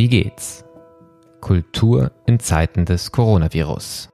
Wie 0.00 0.08
geht's? 0.08 0.64
Kultur 1.42 2.10
in 2.24 2.40
Zeiten 2.40 2.86
des 2.86 3.12
Coronavirus. 3.12 4.08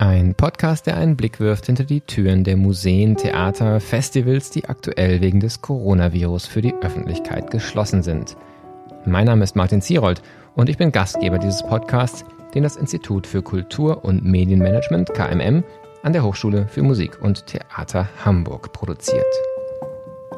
Ein 0.00 0.34
Podcast, 0.34 0.88
der 0.88 0.96
einen 0.96 1.16
Blick 1.16 1.38
wirft 1.38 1.66
hinter 1.66 1.84
die 1.84 2.00
Türen 2.00 2.42
der 2.42 2.56
Museen, 2.56 3.16
Theater, 3.16 3.78
Festivals, 3.78 4.50
die 4.50 4.64
aktuell 4.64 5.20
wegen 5.20 5.38
des 5.38 5.62
Coronavirus 5.62 6.46
für 6.46 6.62
die 6.62 6.74
Öffentlichkeit 6.82 7.52
geschlossen 7.52 8.02
sind. 8.02 8.36
Mein 9.06 9.26
Name 9.26 9.44
ist 9.44 9.54
Martin 9.54 9.80
Zierold 9.80 10.20
und 10.56 10.68
ich 10.68 10.76
bin 10.76 10.90
Gastgeber 10.90 11.38
dieses 11.38 11.62
Podcasts, 11.62 12.24
den 12.52 12.64
das 12.64 12.74
Institut 12.74 13.24
für 13.24 13.40
Kultur- 13.40 14.04
und 14.04 14.24
Medienmanagement 14.24 15.14
KMM 15.14 15.62
an 16.02 16.12
der 16.12 16.24
Hochschule 16.24 16.66
für 16.66 16.82
Musik 16.82 17.22
und 17.22 17.46
Theater 17.46 18.08
Hamburg 18.24 18.72
produziert. 18.72 19.32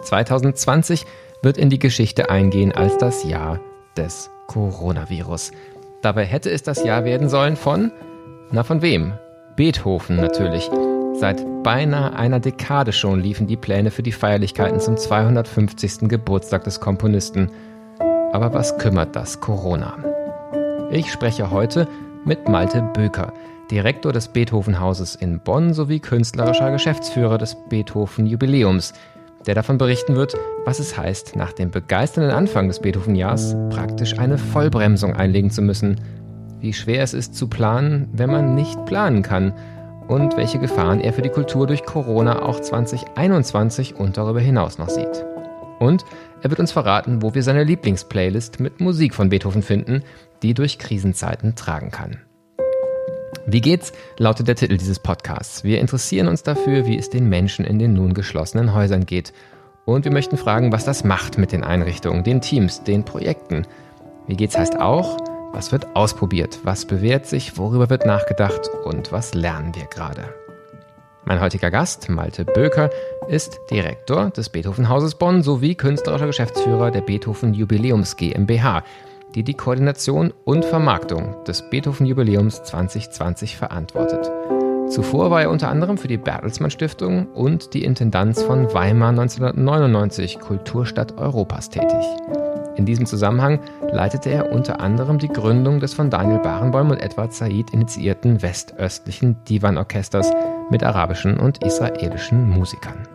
2020 0.02 1.06
wird 1.42 1.58
in 1.58 1.70
die 1.70 1.78
Geschichte 1.78 2.30
eingehen 2.30 2.72
als 2.72 2.96
das 2.98 3.24
Jahr 3.24 3.60
des 3.96 4.30
Coronavirus. 4.46 5.50
Dabei 6.00 6.24
hätte 6.24 6.50
es 6.50 6.62
das 6.62 6.84
Jahr 6.84 7.04
werden 7.04 7.28
sollen 7.28 7.56
von, 7.56 7.92
na 8.50 8.62
von 8.62 8.82
wem? 8.82 9.12
Beethoven 9.56 10.16
natürlich. 10.16 10.70
Seit 11.14 11.44
beinahe 11.62 12.14
einer 12.14 12.40
Dekade 12.40 12.92
schon 12.92 13.20
liefen 13.20 13.46
die 13.46 13.56
Pläne 13.56 13.90
für 13.90 14.02
die 14.02 14.12
Feierlichkeiten 14.12 14.80
zum 14.80 14.96
250. 14.96 16.08
Geburtstag 16.08 16.64
des 16.64 16.80
Komponisten. 16.80 17.50
Aber 18.32 18.54
was 18.54 18.78
kümmert 18.78 19.14
das 19.14 19.40
Corona? 19.40 19.98
Ich 20.90 21.12
spreche 21.12 21.50
heute 21.50 21.86
mit 22.24 22.48
Malte 22.48 22.82
Böker, 22.94 23.32
Direktor 23.70 24.12
des 24.12 24.28
Beethovenhauses 24.28 25.14
in 25.14 25.40
Bonn 25.40 25.74
sowie 25.74 26.00
künstlerischer 26.00 26.70
Geschäftsführer 26.70 27.38
des 27.38 27.56
Beethoven 27.68 28.26
Jubiläums, 28.26 28.92
der 29.46 29.54
davon 29.54 29.78
berichten 29.78 30.16
wird, 30.16 30.34
was 30.64 30.78
es 30.78 30.96
heißt, 30.96 31.36
nach 31.36 31.52
dem 31.52 31.70
begeisternden 31.70 32.32
Anfang 32.32 32.68
des 32.68 32.80
Beethoven-Jahrs 32.80 33.56
praktisch 33.70 34.18
eine 34.18 34.38
Vollbremsung 34.38 35.14
einlegen 35.14 35.50
zu 35.50 35.62
müssen, 35.62 36.00
wie 36.60 36.72
schwer 36.72 37.02
es 37.02 37.14
ist 37.14 37.34
zu 37.34 37.48
planen, 37.48 38.08
wenn 38.12 38.30
man 38.30 38.54
nicht 38.54 38.84
planen 38.86 39.22
kann 39.22 39.52
und 40.08 40.36
welche 40.36 40.58
Gefahren 40.58 41.00
er 41.00 41.12
für 41.12 41.22
die 41.22 41.28
Kultur 41.28 41.66
durch 41.66 41.84
Corona 41.84 42.42
auch 42.42 42.60
2021 42.60 43.96
und 43.96 44.16
darüber 44.16 44.40
hinaus 44.40 44.78
noch 44.78 44.88
sieht. 44.88 45.24
Und 45.78 46.04
er 46.42 46.50
wird 46.50 46.60
uns 46.60 46.70
verraten, 46.70 47.22
wo 47.22 47.34
wir 47.34 47.42
seine 47.42 47.64
Lieblingsplaylist 47.64 48.60
mit 48.60 48.80
Musik 48.80 49.14
von 49.14 49.28
Beethoven 49.28 49.62
finden, 49.62 50.02
die 50.42 50.54
durch 50.54 50.78
Krisenzeiten 50.78 51.56
tragen 51.56 51.90
kann. 51.90 52.18
Wie 53.46 53.60
geht's? 53.60 53.92
lautet 54.18 54.46
der 54.46 54.54
Titel 54.54 54.76
dieses 54.76 55.00
Podcasts. 55.00 55.64
Wir 55.64 55.80
interessieren 55.80 56.28
uns 56.28 56.44
dafür, 56.44 56.86
wie 56.86 56.96
es 56.96 57.10
den 57.10 57.28
Menschen 57.28 57.64
in 57.64 57.78
den 57.78 57.92
nun 57.92 58.14
geschlossenen 58.14 58.72
Häusern 58.72 59.04
geht. 59.04 59.32
Und 59.84 60.04
wir 60.04 60.12
möchten 60.12 60.36
fragen, 60.36 60.70
was 60.70 60.84
das 60.84 61.02
macht 61.02 61.38
mit 61.38 61.50
den 61.50 61.64
Einrichtungen, 61.64 62.22
den 62.22 62.40
Teams, 62.40 62.84
den 62.84 63.04
Projekten. 63.04 63.66
Wie 64.28 64.36
geht's 64.36 64.56
heißt 64.56 64.80
auch, 64.80 65.18
was 65.52 65.72
wird 65.72 65.96
ausprobiert, 65.96 66.60
was 66.62 66.84
bewährt 66.84 67.26
sich, 67.26 67.58
worüber 67.58 67.90
wird 67.90 68.06
nachgedacht 68.06 68.70
und 68.84 69.10
was 69.10 69.34
lernen 69.34 69.74
wir 69.74 69.86
gerade. 69.86 70.22
Mein 71.24 71.40
heutiger 71.40 71.70
Gast, 71.70 72.08
Malte 72.08 72.44
Böker, 72.44 72.90
ist 73.28 73.58
Direktor 73.70 74.30
des 74.30 74.50
Beethovenhauses 74.50 75.16
Bonn 75.16 75.42
sowie 75.42 75.74
künstlerischer 75.74 76.26
Geschäftsführer 76.26 76.92
der 76.92 77.00
Beethoven 77.00 77.54
Jubiläums 77.54 78.16
GmbH 78.16 78.84
die 79.34 79.42
die 79.42 79.54
Koordination 79.54 80.32
und 80.44 80.64
Vermarktung 80.64 81.36
des 81.44 81.68
Beethoven-Jubiläums 81.70 82.62
2020 82.64 83.56
verantwortet. 83.56 84.30
Zuvor 84.88 85.30
war 85.30 85.42
er 85.42 85.50
unter 85.50 85.70
anderem 85.70 85.96
für 85.96 86.08
die 86.08 86.18
Bertelsmann 86.18 86.70
Stiftung 86.70 87.26
und 87.28 87.72
die 87.72 87.84
Intendanz 87.84 88.42
von 88.42 88.74
Weimar 88.74 89.08
1999 89.10 90.38
Kulturstadt 90.38 91.16
Europas 91.18 91.70
tätig. 91.70 92.04
In 92.76 92.86
diesem 92.86 93.06
Zusammenhang 93.06 93.60
leitete 93.90 94.30
er 94.30 94.52
unter 94.52 94.80
anderem 94.80 95.18
die 95.18 95.28
Gründung 95.28 95.80
des 95.80 95.94
von 95.94 96.10
Daniel 96.10 96.38
Barenboim 96.38 96.90
und 96.90 97.02
Edward 97.02 97.32
Said 97.32 97.70
initiierten 97.72 98.42
westöstlichen 98.42 99.36
Divan-Orchesters 99.48 100.30
mit 100.70 100.82
arabischen 100.82 101.38
und 101.38 101.62
israelischen 101.64 102.48
Musikern. 102.48 103.06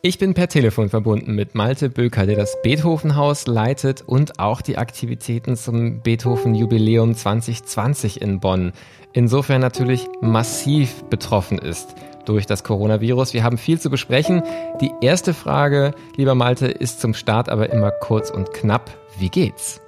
Ich 0.00 0.16
bin 0.16 0.32
per 0.32 0.48
Telefon 0.48 0.90
verbunden 0.90 1.34
mit 1.34 1.56
Malte 1.56 1.90
Böker, 1.90 2.24
der 2.24 2.36
das 2.36 2.62
Beethovenhaus 2.62 3.48
leitet 3.48 4.02
und 4.02 4.38
auch 4.38 4.60
die 4.60 4.78
Aktivitäten 4.78 5.56
zum 5.56 6.02
Beethoven 6.02 6.54
Jubiläum 6.54 7.16
2020 7.16 8.22
in 8.22 8.38
Bonn. 8.38 8.72
Insofern 9.12 9.60
natürlich 9.60 10.06
massiv 10.20 11.02
betroffen 11.10 11.58
ist 11.58 11.96
durch 12.26 12.46
das 12.46 12.62
Coronavirus. 12.62 13.34
Wir 13.34 13.42
haben 13.42 13.58
viel 13.58 13.80
zu 13.80 13.90
besprechen. 13.90 14.44
Die 14.80 14.92
erste 15.00 15.34
Frage, 15.34 15.92
lieber 16.16 16.36
Malte, 16.36 16.66
ist 16.68 17.00
zum 17.00 17.12
Start 17.12 17.48
aber 17.48 17.70
immer 17.70 17.90
kurz 17.90 18.30
und 18.30 18.52
knapp. 18.52 18.96
Wie 19.18 19.30
geht's? 19.30 19.80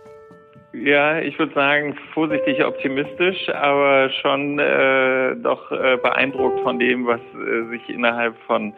Ja, 0.72 1.18
ich 1.18 1.36
würde 1.36 1.52
sagen, 1.52 1.96
vorsichtig 2.14 2.64
optimistisch, 2.64 3.48
aber 3.48 4.08
schon 4.22 4.60
äh, 4.60 5.34
doch 5.36 5.72
äh, 5.72 5.96
beeindruckt 5.96 6.60
von 6.60 6.78
dem, 6.78 7.06
was 7.06 7.20
äh, 7.34 7.68
sich 7.70 7.88
innerhalb 7.88 8.36
von 8.46 8.72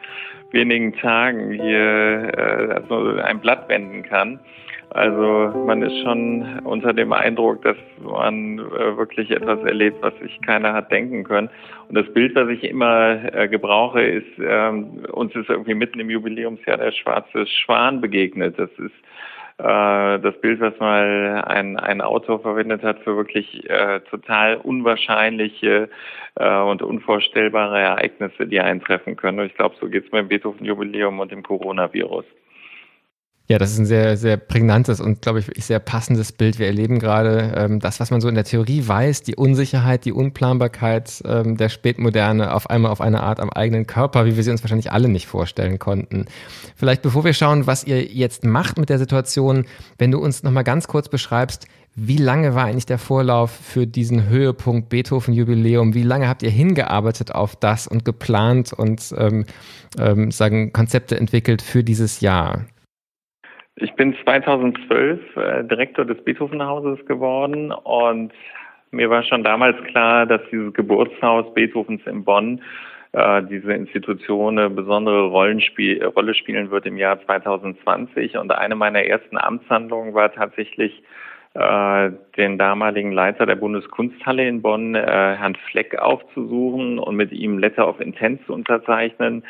wenigen 0.52 0.94
Tagen 0.94 1.52
hier 1.52 2.32
äh, 2.34 2.72
also 2.74 3.20
ein 3.20 3.40
Blatt 3.40 3.68
wenden 3.68 4.02
kann. 4.04 4.40
Also 4.88 5.52
man 5.66 5.82
ist 5.82 5.98
schon 6.02 6.60
unter 6.64 6.94
dem 6.94 7.12
Eindruck, 7.12 7.62
dass 7.62 7.76
man 8.02 8.58
äh, 8.58 8.96
wirklich 8.96 9.30
etwas 9.30 9.62
erlebt, 9.64 9.98
was 10.02 10.12
sich 10.18 10.40
keiner 10.42 10.72
hat 10.72 10.90
denken 10.90 11.24
können. 11.24 11.48
Und 11.88 11.96
das 11.96 12.10
Bild, 12.12 12.34
was 12.34 12.48
ich 12.48 12.64
immer 12.64 13.34
äh, 13.34 13.48
gebrauche, 13.48 14.02
ist, 14.02 14.38
ähm, 14.38 15.04
uns 15.12 15.34
ist 15.34 15.48
irgendwie 15.48 15.74
mitten 15.74 16.00
im 16.00 16.10
Jubiläumsjahr 16.10 16.76
der 16.78 16.92
schwarze 16.92 17.46
Schwan 17.46 18.00
begegnet. 18.00 18.58
Das 18.58 18.70
ist 18.78 18.94
das 19.62 20.40
Bild, 20.40 20.60
was 20.60 20.78
mal 20.80 21.42
ein, 21.46 21.78
ein 21.78 22.00
Autor 22.00 22.40
verwendet 22.40 22.82
hat 22.82 22.98
für 23.00 23.16
wirklich 23.16 23.68
äh, 23.70 24.00
total 24.00 24.56
unwahrscheinliche 24.56 25.88
äh, 26.34 26.58
und 26.58 26.82
unvorstellbare 26.82 27.78
Ereignisse, 27.78 28.46
die 28.46 28.60
eintreffen 28.60 29.16
können. 29.16 29.38
Und 29.38 29.46
ich 29.46 29.54
glaube, 29.54 29.76
so 29.80 29.88
geht 29.88 30.04
es 30.04 30.10
beim 30.10 30.28
Beethoven-Jubiläum 30.28 31.20
und 31.20 31.30
dem 31.30 31.42
Coronavirus. 31.42 32.24
Ja, 33.52 33.58
das 33.58 33.72
ist 33.72 33.80
ein 33.80 33.84
sehr, 33.84 34.16
sehr 34.16 34.38
prägnantes 34.38 34.98
und, 34.98 35.20
glaube 35.20 35.40
ich, 35.40 35.62
sehr 35.62 35.78
passendes 35.78 36.32
Bild. 36.32 36.58
Wir 36.58 36.68
erleben 36.68 36.98
gerade 36.98 37.52
ähm, 37.54 37.80
das, 37.80 38.00
was 38.00 38.10
man 38.10 38.22
so 38.22 38.28
in 38.30 38.34
der 38.34 38.44
Theorie 38.44 38.88
weiß, 38.88 39.24
die 39.24 39.36
Unsicherheit, 39.36 40.06
die 40.06 40.12
Unplanbarkeit 40.12 41.22
ähm, 41.26 41.58
der 41.58 41.68
Spätmoderne 41.68 42.54
auf 42.54 42.70
einmal 42.70 42.90
auf 42.90 43.02
eine 43.02 43.22
Art 43.22 43.40
am 43.40 43.50
eigenen 43.50 43.86
Körper, 43.86 44.24
wie 44.24 44.36
wir 44.36 44.42
sie 44.42 44.50
uns 44.50 44.62
wahrscheinlich 44.64 44.90
alle 44.90 45.10
nicht 45.10 45.26
vorstellen 45.26 45.78
konnten. 45.78 46.24
Vielleicht 46.76 47.02
bevor 47.02 47.24
wir 47.24 47.34
schauen, 47.34 47.66
was 47.66 47.84
ihr 47.84 48.02
jetzt 48.02 48.42
macht 48.42 48.78
mit 48.78 48.88
der 48.88 48.98
Situation, 48.98 49.66
wenn 49.98 50.10
du 50.10 50.18
uns 50.18 50.42
nochmal 50.42 50.64
ganz 50.64 50.88
kurz 50.88 51.10
beschreibst, 51.10 51.66
wie 51.94 52.16
lange 52.16 52.54
war 52.54 52.64
eigentlich 52.64 52.86
der 52.86 52.96
Vorlauf 52.96 53.50
für 53.50 53.86
diesen 53.86 54.30
Höhepunkt 54.30 54.88
Beethoven-Jubiläum? 54.88 55.92
Wie 55.92 56.04
lange 56.04 56.26
habt 56.26 56.42
ihr 56.42 56.48
hingearbeitet 56.48 57.34
auf 57.34 57.54
das 57.54 57.86
und 57.86 58.06
geplant 58.06 58.72
und 58.72 59.14
ähm, 59.18 59.44
ähm, 59.98 60.30
sagen 60.30 60.72
Konzepte 60.72 61.18
entwickelt 61.18 61.60
für 61.60 61.84
dieses 61.84 62.22
Jahr? 62.22 62.64
Ich 63.76 63.94
bin 63.94 64.14
2012 64.22 65.36
äh, 65.36 65.64
Direktor 65.64 66.04
des 66.04 66.22
Beethovenhauses 66.24 67.04
geworden 67.06 67.72
und 67.72 68.32
mir 68.90 69.08
war 69.08 69.22
schon 69.22 69.42
damals 69.42 69.82
klar, 69.84 70.26
dass 70.26 70.42
dieses 70.50 70.74
Geburtshaus 70.74 71.52
Beethovens 71.54 72.02
in 72.06 72.22
Bonn 72.22 72.60
äh, 73.12 73.42
diese 73.44 73.72
Institution 73.72 74.58
eine 74.58 74.68
besondere 74.68 75.28
Rollenspiel, 75.28 76.04
Rolle 76.04 76.34
spielen 76.34 76.70
wird 76.70 76.84
im 76.84 76.98
Jahr 76.98 77.24
2020. 77.24 78.36
Und 78.36 78.52
eine 78.52 78.74
meiner 78.74 79.04
ersten 79.04 79.38
Amtshandlungen 79.38 80.12
war 80.12 80.32
tatsächlich, 80.32 81.02
äh, 81.54 82.10
den 82.36 82.58
damaligen 82.58 83.12
Leiter 83.12 83.46
der 83.46 83.56
Bundeskunsthalle 83.56 84.46
in 84.46 84.60
Bonn, 84.62 84.94
äh, 84.94 85.00
Herrn 85.00 85.56
Fleck, 85.70 85.98
aufzusuchen 85.98 86.98
und 86.98 87.16
mit 87.16 87.32
ihm 87.32 87.58
Letter 87.58 87.88
of 87.88 88.00
Intent 88.00 88.44
zu 88.46 88.52
unterzeichnen 88.52 89.44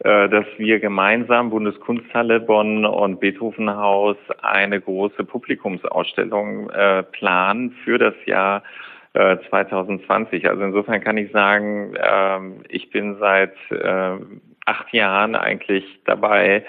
dass 0.00 0.46
wir 0.58 0.78
gemeinsam 0.78 1.50
Bundeskunsthalle 1.50 2.38
Bonn 2.38 2.84
und 2.86 3.18
Beethovenhaus 3.18 4.16
eine 4.42 4.80
große 4.80 5.24
Publikumsausstellung 5.24 6.70
äh, 6.70 7.02
planen 7.02 7.72
für 7.84 7.98
das 7.98 8.14
Jahr 8.24 8.62
2020. 9.14 10.44
Äh, 10.44 10.48
also 10.48 10.62
insofern 10.62 11.00
kann 11.00 11.16
ich 11.16 11.32
sagen, 11.32 11.94
ähm, 12.00 12.62
ich 12.68 12.90
bin 12.90 13.16
seit 13.18 13.54
acht 14.66 14.92
Jahren 14.92 15.34
eigentlich 15.34 15.84
dabei, 16.04 16.64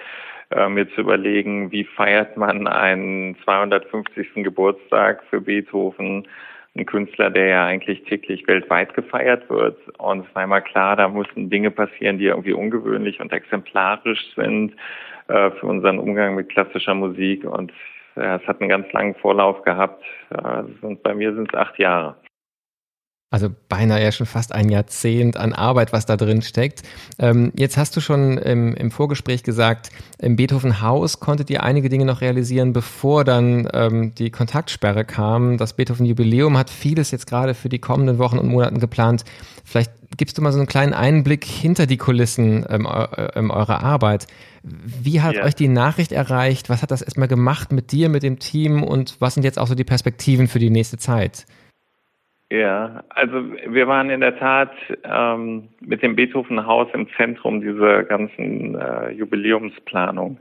mir 0.70 0.90
zu 0.96 1.02
überlegen, 1.02 1.72
wie 1.72 1.84
feiert 1.84 2.36
man 2.36 2.66
einen 2.66 3.38
250. 3.44 4.36
Geburtstag 4.36 5.24
für 5.30 5.42
Beethoven 5.42 6.28
ein 6.80 6.86
Künstler, 6.86 7.30
der 7.30 7.46
ja 7.48 7.66
eigentlich 7.66 8.04
täglich 8.04 8.48
weltweit 8.48 8.94
gefeiert 8.94 9.50
wird. 9.50 9.78
Und 9.98 10.26
es 10.26 10.36
war 10.36 10.44
immer 10.44 10.62
klar, 10.62 10.96
da 10.96 11.08
mussten 11.08 11.50
Dinge 11.50 11.72
passieren, 11.72 12.18
die 12.18 12.26
irgendwie 12.26 12.54
ungewöhnlich 12.54 13.20
und 13.20 13.32
exemplarisch 13.32 14.34
sind 14.36 14.74
äh, 15.28 15.52
für 15.52 15.68
unseren 15.68 16.00
Umgang 16.00 16.36
mit 16.36 16.50
klassischer 16.50 16.96
Musik. 16.96 17.44
Und 17.44 17.72
ja, 18.16 18.38
es 18.38 18.48
hat 18.48 18.62
einen 18.62 18.70
ganz 18.70 18.92
langen 18.94 19.16
Vorlauf 19.16 19.62
gehabt. 19.64 20.04
Äh, 20.32 20.64
und 20.82 21.04
bei 21.04 21.14
mir 21.14 21.34
sind 21.34 21.54
es 21.54 21.60
acht 21.60 21.78
Jahre. 21.78 22.16
Also 23.32 23.50
beinahe 23.68 24.02
ja 24.02 24.12
schon 24.12 24.26
fast 24.26 24.54
ein 24.54 24.70
Jahrzehnt 24.70 25.38
an 25.38 25.54
Arbeit, 25.54 25.94
was 25.94 26.08
da 26.08 26.18
drin 26.18 26.42
steckt. 26.42 26.82
Ähm, 27.20 27.52
jetzt 27.56 27.78
hast 27.78 27.96
du 27.96 28.02
schon 28.02 28.40
im, 28.40 28.74
im, 28.74 28.90
Vorgespräch 28.90 29.44
gesagt, 29.44 29.92
im 30.18 30.36
Beethoven 30.36 30.82
Haus 30.82 31.20
konntet 31.20 31.52
ihr 31.52 31.62
einige 31.62 31.90
Dinge 31.90 32.06
noch 32.06 32.22
realisieren, 32.22 32.74
bevor 32.74 33.24
dann 33.24 33.70
ähm, 33.72 34.16
die 34.16 34.32
Kontaktsperre 34.32 35.06
kam. 35.06 35.58
Das 35.58 35.74
Beethoven 35.74 36.08
Jubiläum 36.08 36.58
hat 36.58 36.72
vieles 36.72 37.12
jetzt 37.12 37.28
gerade 37.28 37.54
für 37.54 37.70
die 37.70 37.78
kommenden 37.78 38.18
Wochen 38.18 38.40
und 38.40 38.48
Monaten 38.48 38.80
geplant. 38.80 39.26
Vielleicht 39.64 39.92
gibst 40.18 40.40
du 40.40 40.42
mal 40.42 40.52
so 40.52 40.58
einen 40.58 40.68
kleinen 40.68 40.96
Einblick 40.96 41.46
hinter 41.46 41.86
die 41.86 41.98
Kulissen 41.98 42.66
ähm, 42.68 42.88
ähm, 43.36 43.52
eurer 43.52 43.84
Arbeit. 43.84 44.26
Wie 44.64 45.22
hat 45.22 45.36
ja. 45.36 45.44
euch 45.44 45.54
die 45.54 45.68
Nachricht 45.68 46.12
erreicht? 46.12 46.68
Was 46.70 46.82
hat 46.82 46.90
das 46.90 47.04
erstmal 47.04 47.28
gemacht 47.28 47.72
mit 47.72 47.92
dir, 47.92 48.10
mit 48.10 48.24
dem 48.24 48.40
Team 48.40 48.82
und 48.82 49.18
was 49.20 49.36
sind 49.36 49.44
jetzt 49.44 49.60
auch 49.60 49.68
so 49.68 49.76
die 49.76 49.84
Perspektiven 49.84 50.48
für 50.48 50.58
die 50.58 50.72
nächste 50.72 50.98
Zeit? 50.98 51.46
Ja, 52.52 53.04
also 53.10 53.44
wir 53.68 53.88
waren 53.88 54.10
in 54.10 54.22
der 54.22 54.38
Tat 54.40 54.72
ähm, 55.04 55.70
mit 55.82 56.02
dem 56.02 56.16
Beethoven-Haus 56.16 56.88
im 56.94 57.08
Zentrum 57.16 57.62
dieser 57.62 58.04
ganzen 58.04 58.74
äh, 58.74 59.12
Jubiläumsplanung. 59.12 60.40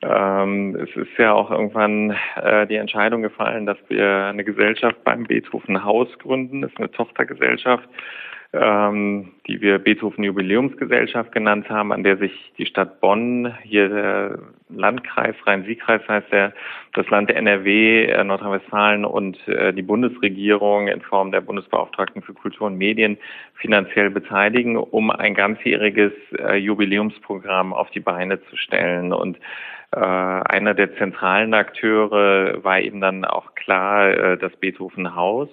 Ähm, 0.00 0.74
es 0.76 0.96
ist 0.96 1.18
ja 1.18 1.34
auch 1.34 1.50
irgendwann 1.50 2.16
äh, 2.36 2.66
die 2.66 2.76
Entscheidung 2.76 3.20
gefallen, 3.20 3.66
dass 3.66 3.76
wir 3.88 4.26
eine 4.26 4.44
Gesellschaft 4.44 5.04
beim 5.04 5.24
Beethoven-Haus 5.24 6.08
gründen. 6.18 6.62
Das 6.62 6.70
ist 6.70 6.78
eine 6.78 6.90
Tochtergesellschaft 6.90 7.88
ähm, 8.54 9.32
die 9.46 9.60
wir 9.60 9.78
Beethoven 9.78 10.24
Jubiläumsgesellschaft 10.24 11.32
genannt 11.32 11.68
haben, 11.68 11.92
an 11.92 12.04
der 12.04 12.16
sich 12.16 12.52
die 12.56 12.66
Stadt 12.66 13.00
Bonn, 13.00 13.52
hier 13.62 13.88
der 13.88 14.38
Landkreis, 14.68 15.34
Rhein-Sieg-Kreis 15.44 16.02
heißt 16.08 16.30
der, 16.32 16.52
das 16.92 17.08
Land 17.10 17.30
NRW, 17.30 18.04
äh, 18.04 18.24
Nordrhein-Westfalen 18.24 19.04
und 19.04 19.36
äh, 19.48 19.72
die 19.72 19.82
Bundesregierung 19.82 20.88
in 20.88 21.00
Form 21.00 21.32
der 21.32 21.40
Bundesbeauftragten 21.40 22.22
für 22.22 22.34
Kultur 22.34 22.68
und 22.68 22.78
Medien 22.78 23.18
finanziell 23.54 24.10
beteiligen, 24.10 24.76
um 24.76 25.10
ein 25.10 25.34
ganzjähriges 25.34 26.12
äh, 26.38 26.56
Jubiläumsprogramm 26.56 27.72
auf 27.72 27.90
die 27.90 28.00
Beine 28.00 28.42
zu 28.44 28.56
stellen. 28.56 29.12
Und 29.12 29.38
äh, 29.90 29.98
einer 29.98 30.74
der 30.74 30.96
zentralen 30.96 31.54
Akteure 31.54 32.62
war 32.62 32.80
eben 32.80 33.00
dann 33.00 33.24
auch 33.24 33.54
klar 33.54 34.10
äh, 34.10 34.38
das 34.38 34.54
Beethoven 34.56 35.14
Haus. 35.14 35.48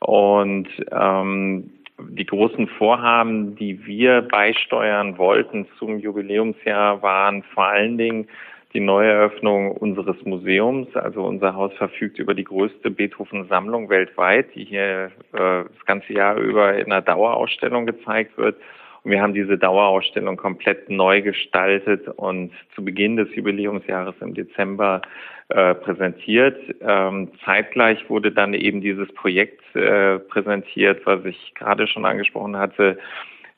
Und 0.00 0.68
ähm, 0.90 1.70
die 2.10 2.26
großen 2.26 2.66
Vorhaben, 2.66 3.56
die 3.56 3.84
wir 3.86 4.22
beisteuern 4.22 5.18
wollten 5.18 5.66
zum 5.78 5.98
Jubiläumsjahr, 5.98 7.02
waren 7.02 7.42
vor 7.54 7.64
allen 7.66 7.98
Dingen 7.98 8.28
die 8.72 8.80
Neueröffnung 8.80 9.72
unseres 9.72 10.16
Museums. 10.24 10.94
Also 10.96 11.24
unser 11.24 11.54
Haus 11.54 11.72
verfügt 11.74 12.18
über 12.18 12.34
die 12.34 12.44
größte 12.44 12.90
Beethoven-Sammlung 12.90 13.88
weltweit, 13.88 14.54
die 14.54 14.64
hier 14.64 15.10
äh, 15.32 15.64
das 15.64 15.86
ganze 15.86 16.12
Jahr 16.12 16.36
über 16.36 16.74
in 16.74 16.86
einer 16.86 17.02
Dauerausstellung 17.02 17.86
gezeigt 17.86 18.36
wird. 18.38 18.56
Und 19.04 19.10
wir 19.10 19.20
haben 19.20 19.34
diese 19.34 19.58
Dauerausstellung 19.58 20.36
komplett 20.36 20.88
neu 20.88 21.22
gestaltet 21.22 22.06
und 22.08 22.52
zu 22.74 22.84
Beginn 22.84 23.16
des 23.16 23.34
Jubiläumsjahres 23.34 24.14
im 24.20 24.34
Dezember 24.34 25.02
äh, 25.48 25.74
präsentiert. 25.74 26.56
Ähm, 26.80 27.28
zeitgleich 27.44 28.08
wurde 28.08 28.30
dann 28.30 28.54
eben 28.54 28.80
dieses 28.80 29.12
Projekt 29.12 29.60
äh, 29.74 30.18
präsentiert, 30.20 31.04
was 31.04 31.24
ich 31.24 31.52
gerade 31.54 31.88
schon 31.88 32.06
angesprochen 32.06 32.56
hatte, 32.56 32.96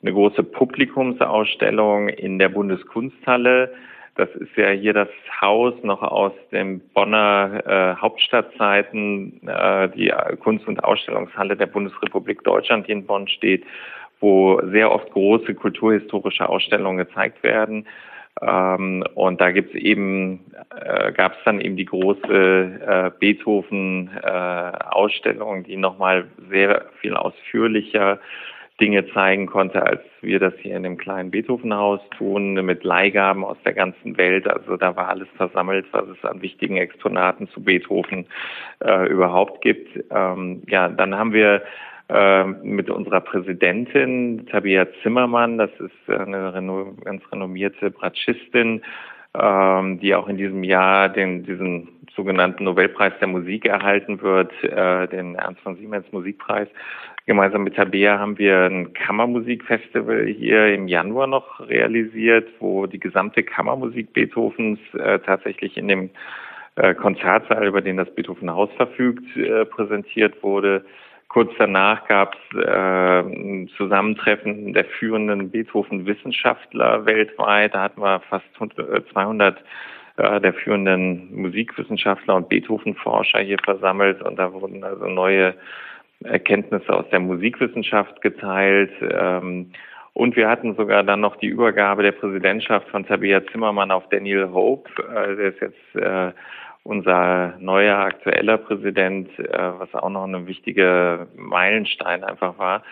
eine 0.01 0.11
große 0.11 0.43
Publikumsausstellung 0.43 2.09
in 2.09 2.39
der 2.39 2.49
Bundeskunsthalle. 2.49 3.73
Das 4.15 4.29
ist 4.35 4.55
ja 4.55 4.69
hier 4.69 4.93
das 4.93 5.09
Haus 5.41 5.73
noch 5.83 6.01
aus 6.01 6.31
den 6.51 6.79
Bonner 6.93 7.61
äh, 7.65 8.01
Hauptstadtzeiten, 8.01 9.41
die 9.95 10.13
Kunst- 10.39 10.67
und 10.67 10.83
Ausstellungshalle 10.83 11.57
der 11.57 11.65
Bundesrepublik 11.65 12.43
Deutschland, 12.43 12.87
die 12.87 12.93
in 12.93 13.05
Bonn 13.05 13.27
steht 13.27 13.63
wo 14.19 14.59
sehr 14.71 14.91
oft 14.91 15.11
große 15.11 15.55
kulturhistorische 15.55 16.49
Ausstellungen 16.49 17.05
gezeigt 17.05 17.43
werden. 17.43 17.85
Ähm, 18.41 19.05
und 19.13 19.39
da 19.39 19.51
gibt's 19.51 19.75
eben, 19.75 20.51
äh, 20.81 21.13
gab 21.13 21.33
es 21.33 21.37
dann 21.45 21.61
eben 21.61 21.77
die 21.77 21.85
große 21.85 22.81
äh, 22.85 23.11
Beethoven-Ausstellung, 23.17 25.61
äh, 25.61 25.63
die 25.63 25.77
nochmal 25.77 26.27
sehr 26.49 26.87
viel 26.99 27.15
ausführlicher 27.15 28.19
Dinge 28.81 29.07
zeigen 29.13 29.45
konnte, 29.45 29.81
als 29.83 30.01
wir 30.19 30.39
das 30.39 30.53
hier 30.59 30.75
in 30.75 30.83
dem 30.83 30.97
kleinen 30.97 31.31
Beethovenhaus 31.31 32.01
tun, 32.17 32.55
mit 32.55 32.83
Leihgaben 32.83 33.45
aus 33.45 33.55
der 33.63 33.71
ganzen 33.71 34.17
Welt. 34.17 34.49
Also 34.49 34.75
da 34.75 34.97
war 34.97 35.07
alles 35.07 35.29
versammelt, 35.37 35.85
was 35.91 36.09
es 36.09 36.21
an 36.25 36.41
wichtigen 36.41 36.75
Exponaten 36.75 37.47
zu 37.49 37.63
Beethoven 37.63 38.25
äh, 38.83 39.07
überhaupt 39.07 39.61
gibt. 39.61 40.03
Ähm, 40.11 40.61
ja, 40.67 40.89
dann 40.89 41.15
haben 41.15 41.31
wir 41.31 41.61
mit 42.61 42.89
unserer 42.89 43.21
Präsidentin 43.21 44.45
Tabia 44.45 44.87
Zimmermann. 45.01 45.57
Das 45.57 45.71
ist 45.79 46.09
eine 46.09 46.93
ganz 47.03 47.23
renommierte 47.31 47.89
Bratschistin, 47.89 48.81
ähm, 49.37 49.99
die 49.99 50.15
auch 50.15 50.27
in 50.27 50.37
diesem 50.37 50.63
Jahr 50.63 51.09
den, 51.09 51.43
diesen 51.43 51.89
sogenannten 52.15 52.63
Nobelpreis 52.63 53.13
der 53.19 53.27
Musik 53.27 53.65
erhalten 53.65 54.21
wird, 54.21 54.51
äh, 54.63 55.07
den 55.07 55.35
Ernst 55.35 55.61
von 55.61 55.75
Siemens 55.75 56.05
Musikpreis. 56.11 56.67
Gemeinsam 57.25 57.63
mit 57.63 57.75
Tabea 57.75 58.19
haben 58.19 58.37
wir 58.37 58.65
ein 58.65 58.93
Kammermusikfestival 58.93 60.27
hier 60.27 60.73
im 60.73 60.87
Januar 60.87 61.27
noch 61.27 61.59
realisiert, 61.67 62.47
wo 62.59 62.85
die 62.85 62.99
gesamte 62.99 63.43
Kammermusik 63.43 64.13
Beethovens 64.13 64.79
äh, 64.93 65.19
tatsächlich 65.19 65.75
in 65.75 65.87
dem 65.87 66.09
äh, 66.75 66.93
Konzertsaal, 66.93 67.67
über 67.67 67.81
den 67.81 67.97
das 67.97 68.13
Beethoven 68.13 68.51
Haus 68.51 68.69
verfügt, 68.77 69.25
präsentiert 69.71 70.41
wurde. 70.43 70.85
Kurz 71.35 71.51
danach 71.57 72.07
gab 72.07 72.33
es 72.33 72.57
äh, 72.59 73.67
Zusammentreffen 73.75 74.71
der 74.71 74.85
führenden 74.85 75.51
Beethoven-Wissenschaftler 75.51 77.05
weltweit. 77.05 77.73
Da 77.73 77.81
hatten 77.81 77.99
wir 77.99 78.21
fast 78.29 78.45
200 79.11 79.57
äh, 80.17 80.37
äh, 80.37 80.39
der 80.39 80.53
führenden 80.53 81.35
Musikwissenschaftler 81.35 82.35
und 82.35 82.47
Beethoven-Forscher 82.47 83.39
hier 83.39 83.57
versammelt 83.61 84.21
und 84.21 84.39
da 84.39 84.53
wurden 84.53 84.81
also 84.85 85.07
neue 85.07 85.55
Erkenntnisse 86.23 86.93
aus 86.93 87.09
der 87.11 87.19
Musikwissenschaft 87.19 88.21
geteilt. 88.21 88.93
Ähm, 89.01 89.73
und 90.13 90.37
wir 90.37 90.47
hatten 90.47 90.77
sogar 90.77 91.03
dann 91.03 91.19
noch 91.19 91.35
die 91.35 91.47
Übergabe 91.47 92.03
der 92.03 92.13
Präsidentschaft 92.13 92.87
von 92.87 93.05
Tabea 93.05 93.45
Zimmermann 93.47 93.91
auf 93.91 94.07
Daniel 94.07 94.51
Hope. 94.53 94.89
Äh, 95.13 95.35
der 95.35 95.47
ist 95.49 95.59
jetzt 95.59 95.95
äh, 95.95 96.31
unser 96.85 97.55
neuer 97.59 97.97
aktueller 97.97 98.57
Präsident, 98.57 99.27
äh, 99.39 99.79
was 99.79 99.93
auch 99.95 100.09
noch 100.09 100.23
eine 100.23 100.45
wichtige 100.45 101.27
Meilenstein 101.35 102.23
einfach 102.23 102.59
war, 102.59 102.83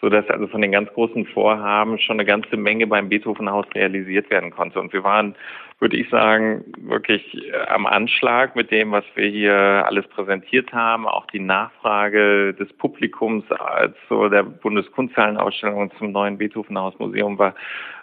so 0.00 0.08
dass 0.08 0.28
also 0.28 0.46
von 0.48 0.60
den 0.60 0.72
ganz 0.72 0.92
großen 0.92 1.26
Vorhaben 1.26 1.98
schon 1.98 2.16
eine 2.16 2.26
ganze 2.26 2.56
Menge 2.56 2.86
beim 2.86 3.08
Beethovenhaus 3.08 3.66
realisiert 3.74 4.28
werden 4.30 4.50
konnte. 4.50 4.80
Und 4.80 4.92
wir 4.92 5.04
waren, 5.04 5.34
würde 5.78 5.96
ich 5.96 6.08
sagen, 6.10 6.64
wirklich 6.78 7.34
äh, 7.34 7.66
am 7.68 7.86
Anschlag 7.86 8.56
mit 8.56 8.70
dem, 8.70 8.92
was 8.92 9.04
wir 9.14 9.28
hier 9.28 9.54
alles 9.54 10.06
präsentiert 10.08 10.72
haben. 10.72 11.06
Auch 11.06 11.26
die 11.28 11.40
Nachfrage 11.40 12.54
des 12.54 12.72
Publikums 12.74 13.44
äh, 13.50 13.88
zu 14.08 14.28
der 14.28 14.42
Bundeskunsthallenausstellung 14.42 15.90
zum 15.98 16.12
neuen 16.12 16.38
Beethovenhaus 16.38 16.98
Museum 16.98 17.38
war 17.38 17.54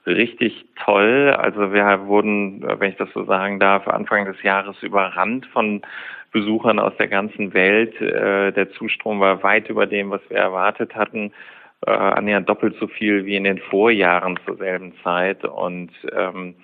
richtig 0.06 0.66
toll. 0.84 1.36
Also 1.38 1.72
wir 1.72 2.08
wurden, 2.08 2.64
wenn 2.80 2.92
ich 2.92 2.98
das 2.98 3.12
so 3.14 3.26
sagen 3.26 3.60
darf, 3.60 3.88
Anfang 3.88 4.26
des 4.26 4.42
Jahres 4.42 4.82
überrannt 4.82 5.46
von 5.48 5.82
Besuchern 6.32 6.80
aus 6.80 6.94
der 6.98 7.10
ganzen 7.10 7.54
Welt. 7.54 8.00
Äh, 8.02 8.52
der 8.54 8.72
Zustrom 8.72 9.20
war 9.20 9.44
weit 9.44 9.70
über 9.70 9.86
dem, 9.86 10.10
was 10.10 10.22
wir 10.30 10.38
erwartet 10.38 10.96
hatten. 10.96 11.32
Äh, 11.86 11.92
annähernd 11.92 12.48
doppelt 12.48 12.76
so 12.80 12.88
viel 12.88 13.26
wie 13.26 13.36
in 13.36 13.44
den 13.44 13.58
Vorjahren 13.58 14.38
zur 14.46 14.58
selben 14.58 14.94
Zeit. 15.04 15.44
Und 15.44 15.92
ähm, 16.16 16.56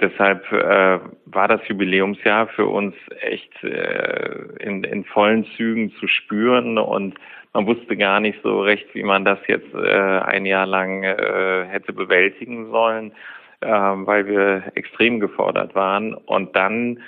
deshalb 0.00 0.50
äh, 0.52 1.00
war 1.26 1.48
das 1.48 1.60
Jubiläumsjahr 1.68 2.48
für 2.48 2.66
uns 2.66 2.94
echt 3.20 3.62
äh, 3.62 4.46
in, 4.60 4.84
in 4.84 5.04
vollen 5.04 5.44
Zügen 5.56 5.92
zu 6.00 6.08
spüren 6.08 6.78
und 6.78 7.14
man 7.52 7.66
wusste 7.66 7.96
gar 7.96 8.18
nicht 8.18 8.40
so 8.42 8.62
recht, 8.62 8.92
wie 8.94 9.04
man 9.04 9.24
das 9.24 9.38
jetzt 9.46 9.72
äh, 9.74 10.20
ein 10.20 10.44
Jahr 10.44 10.66
lang 10.66 11.04
äh, 11.04 11.64
hätte 11.66 11.92
bewältigen 11.92 12.70
sollen, 12.70 13.12
äh, 13.60 13.68
weil 13.68 14.26
wir 14.26 14.72
extrem 14.74 15.20
gefordert 15.20 15.74
waren. 15.76 16.14
Und 16.14 16.56
dann 16.56 16.98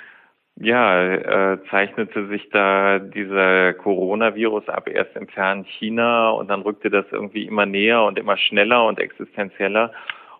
ja, 0.59 1.13
äh, 1.53 1.57
zeichnete 1.69 2.27
sich 2.27 2.49
da 2.49 2.99
dieser 2.99 3.73
Coronavirus 3.73 4.69
ab, 4.69 4.87
erst 4.87 5.15
im 5.15 5.27
fernen 5.27 5.65
China 5.65 6.31
und 6.31 6.49
dann 6.49 6.61
rückte 6.61 6.89
das 6.89 7.05
irgendwie 7.11 7.45
immer 7.45 7.65
näher 7.65 8.03
und 8.03 8.17
immer 8.17 8.37
schneller 8.37 8.85
und 8.85 8.99
existenzieller. 8.99 9.91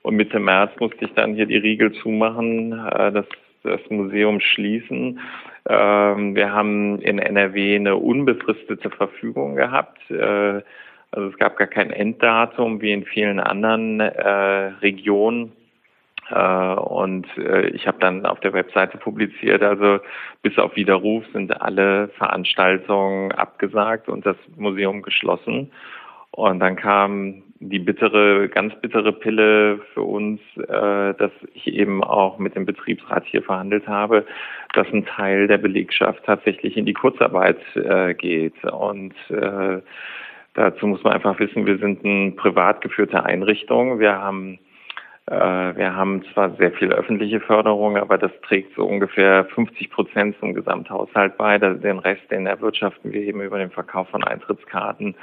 Und 0.01 0.15
Mitte 0.15 0.39
März 0.39 0.71
musste 0.79 1.05
ich 1.05 1.13
dann 1.13 1.35
hier 1.35 1.45
die 1.45 1.57
Riegel 1.57 1.91
zumachen, 1.91 2.71
äh, 2.71 3.11
das, 3.11 3.25
das 3.63 3.81
Museum 3.89 4.39
schließen. 4.39 5.19
Ähm, 5.69 6.35
wir 6.35 6.51
haben 6.51 6.99
in 7.01 7.19
NRW 7.19 7.75
eine 7.75 7.97
unbefristete 7.97 8.89
Verfügung 8.89 9.55
gehabt. 9.55 9.99
Äh, 10.09 10.61
also 11.11 11.29
es 11.29 11.37
gab 11.37 11.57
gar 11.57 11.67
kein 11.67 11.91
Enddatum 11.91 12.81
wie 12.81 12.91
in 12.91 13.05
vielen 13.05 13.39
anderen 13.39 13.99
äh, 13.99 14.71
Regionen. 14.81 15.51
Äh, 16.29 16.73
und 16.75 17.25
äh, 17.37 17.67
ich 17.69 17.87
habe 17.87 17.99
dann 17.99 18.25
auf 18.25 18.39
der 18.39 18.53
Webseite 18.53 18.97
publiziert, 18.97 19.63
also 19.63 19.99
bis 20.41 20.57
auf 20.57 20.75
Widerruf 20.75 21.23
sind 21.33 21.61
alle 21.61 22.09
Veranstaltungen 22.17 23.31
abgesagt 23.31 24.09
und 24.09 24.25
das 24.25 24.37
Museum 24.55 25.01
geschlossen. 25.01 25.71
Und 26.31 26.59
dann 26.59 26.75
kam 26.75 27.43
die 27.59 27.79
bittere, 27.79 28.47
ganz 28.49 28.75
bittere 28.81 29.11
Pille 29.11 29.79
für 29.93 30.03
uns, 30.03 30.39
äh, 30.57 31.13
dass 31.15 31.31
ich 31.53 31.67
eben 31.67 32.03
auch 32.03 32.37
mit 32.37 32.55
dem 32.55 32.65
Betriebsrat 32.65 33.25
hier 33.25 33.41
verhandelt 33.41 33.87
habe, 33.87 34.25
dass 34.73 34.87
ein 34.93 35.05
Teil 35.05 35.47
der 35.47 35.57
Belegschaft 35.57 36.23
tatsächlich 36.25 36.77
in 36.77 36.85
die 36.85 36.93
Kurzarbeit 36.93 37.57
geht. 38.17 38.63
Und 38.65 39.15
dazu 40.53 40.87
muss 40.87 41.03
man 41.03 41.13
einfach 41.13 41.39
wissen, 41.39 41.65
wir 41.65 41.79
sind 41.79 42.05
eine 42.05 42.31
privat 42.31 42.81
geführte 42.81 43.23
Einrichtung. 43.23 43.99
Wir 43.99 44.19
haben 44.21 44.59
wir 45.29 45.93
haben 45.93 46.23
zwar 46.33 46.55
sehr 46.55 46.71
viel 46.71 46.93
öffentliche 46.93 47.41
Förderung, 47.41 47.97
aber 47.97 48.17
das 48.17 48.31
trägt 48.47 48.73
so 48.75 48.85
ungefähr 48.85 49.43
50 49.43 49.89
Prozent 49.89 50.37
zum 50.39 50.53
Gesamthaushalt 50.53 51.37
bei. 51.37 51.57
Den 51.57 51.99
Rest, 51.99 52.21
den 52.31 52.45
erwirtschaften 52.45 53.11
wir 53.11 53.21
eben 53.21 53.41
über 53.41 53.57
den 53.57 53.69
Verkauf 53.69 54.07
von 54.09 54.23
Eintrittskarten 54.23 55.15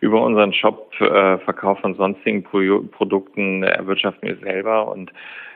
über 0.00 0.22
unseren 0.22 0.52
Shop 0.52 0.92
äh, 1.00 1.38
Verkauf 1.38 1.78
von 1.80 1.94
sonstigen 1.94 2.42
Pro 2.42 2.80
Produkten 2.90 3.62
erwirtschaften 3.62 4.28
wir 4.28 4.36
selber 4.36 4.90
und 4.90 5.12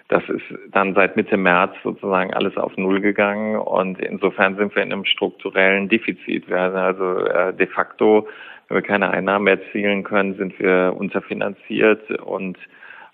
das 0.08 0.22
ist 0.28 0.44
dann 0.70 0.94
seit 0.94 1.16
Mitte 1.16 1.38
März 1.38 1.74
sozusagen 1.82 2.34
alles 2.34 2.56
auf 2.58 2.76
Null 2.76 3.00
gegangen 3.00 3.56
und 3.56 3.98
insofern 4.00 4.56
sind 4.56 4.74
wir 4.74 4.82
in 4.82 4.92
einem 4.92 5.06
strukturellen 5.06 5.88
Defizit. 5.88 6.46
Wir 6.46 6.56
werden 6.56 6.76
also 6.76 7.20
äh, 7.26 7.54
de 7.54 7.66
facto, 7.66 8.28
wenn 8.68 8.76
wir 8.76 8.82
keine 8.82 9.10
Einnahmen 9.10 9.46
erzielen 9.46 10.04
können, 10.04 10.34
sind 10.34 10.58
wir 10.58 10.94
unterfinanziert 10.94 12.10
und 12.20 12.58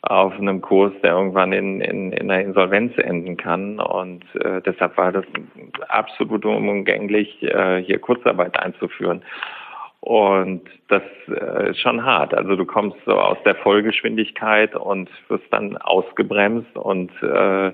auf 0.02 0.32
einem 0.38 0.60
Kurs, 0.60 0.92
der 1.02 1.12
irgendwann 1.12 1.52
in, 1.52 1.80
in, 1.80 2.12
in 2.12 2.30
einer 2.30 2.42
Insolvenz 2.42 2.96
enden 2.96 3.36
kann. 3.36 3.78
Und 3.78 4.24
äh, 4.36 4.62
deshalb 4.62 4.96
war 4.96 5.12
das 5.12 5.24
absolut 5.88 6.44
unumgänglich, 6.44 7.42
äh, 7.42 7.82
hier 7.82 7.98
Kurzarbeit 7.98 8.58
einzuführen. 8.58 9.22
Und 10.00 10.62
das 10.88 11.02
äh, 11.28 11.70
ist 11.70 11.80
schon 11.80 12.04
hart. 12.04 12.32
Also 12.32 12.56
du 12.56 12.64
kommst 12.64 12.96
so 13.04 13.12
aus 13.12 13.36
der 13.44 13.54
Vollgeschwindigkeit 13.56 14.74
und 14.74 15.10
wirst 15.28 15.44
dann 15.50 15.76
ausgebremst 15.76 16.74
und 16.76 17.10
äh, 17.22 17.72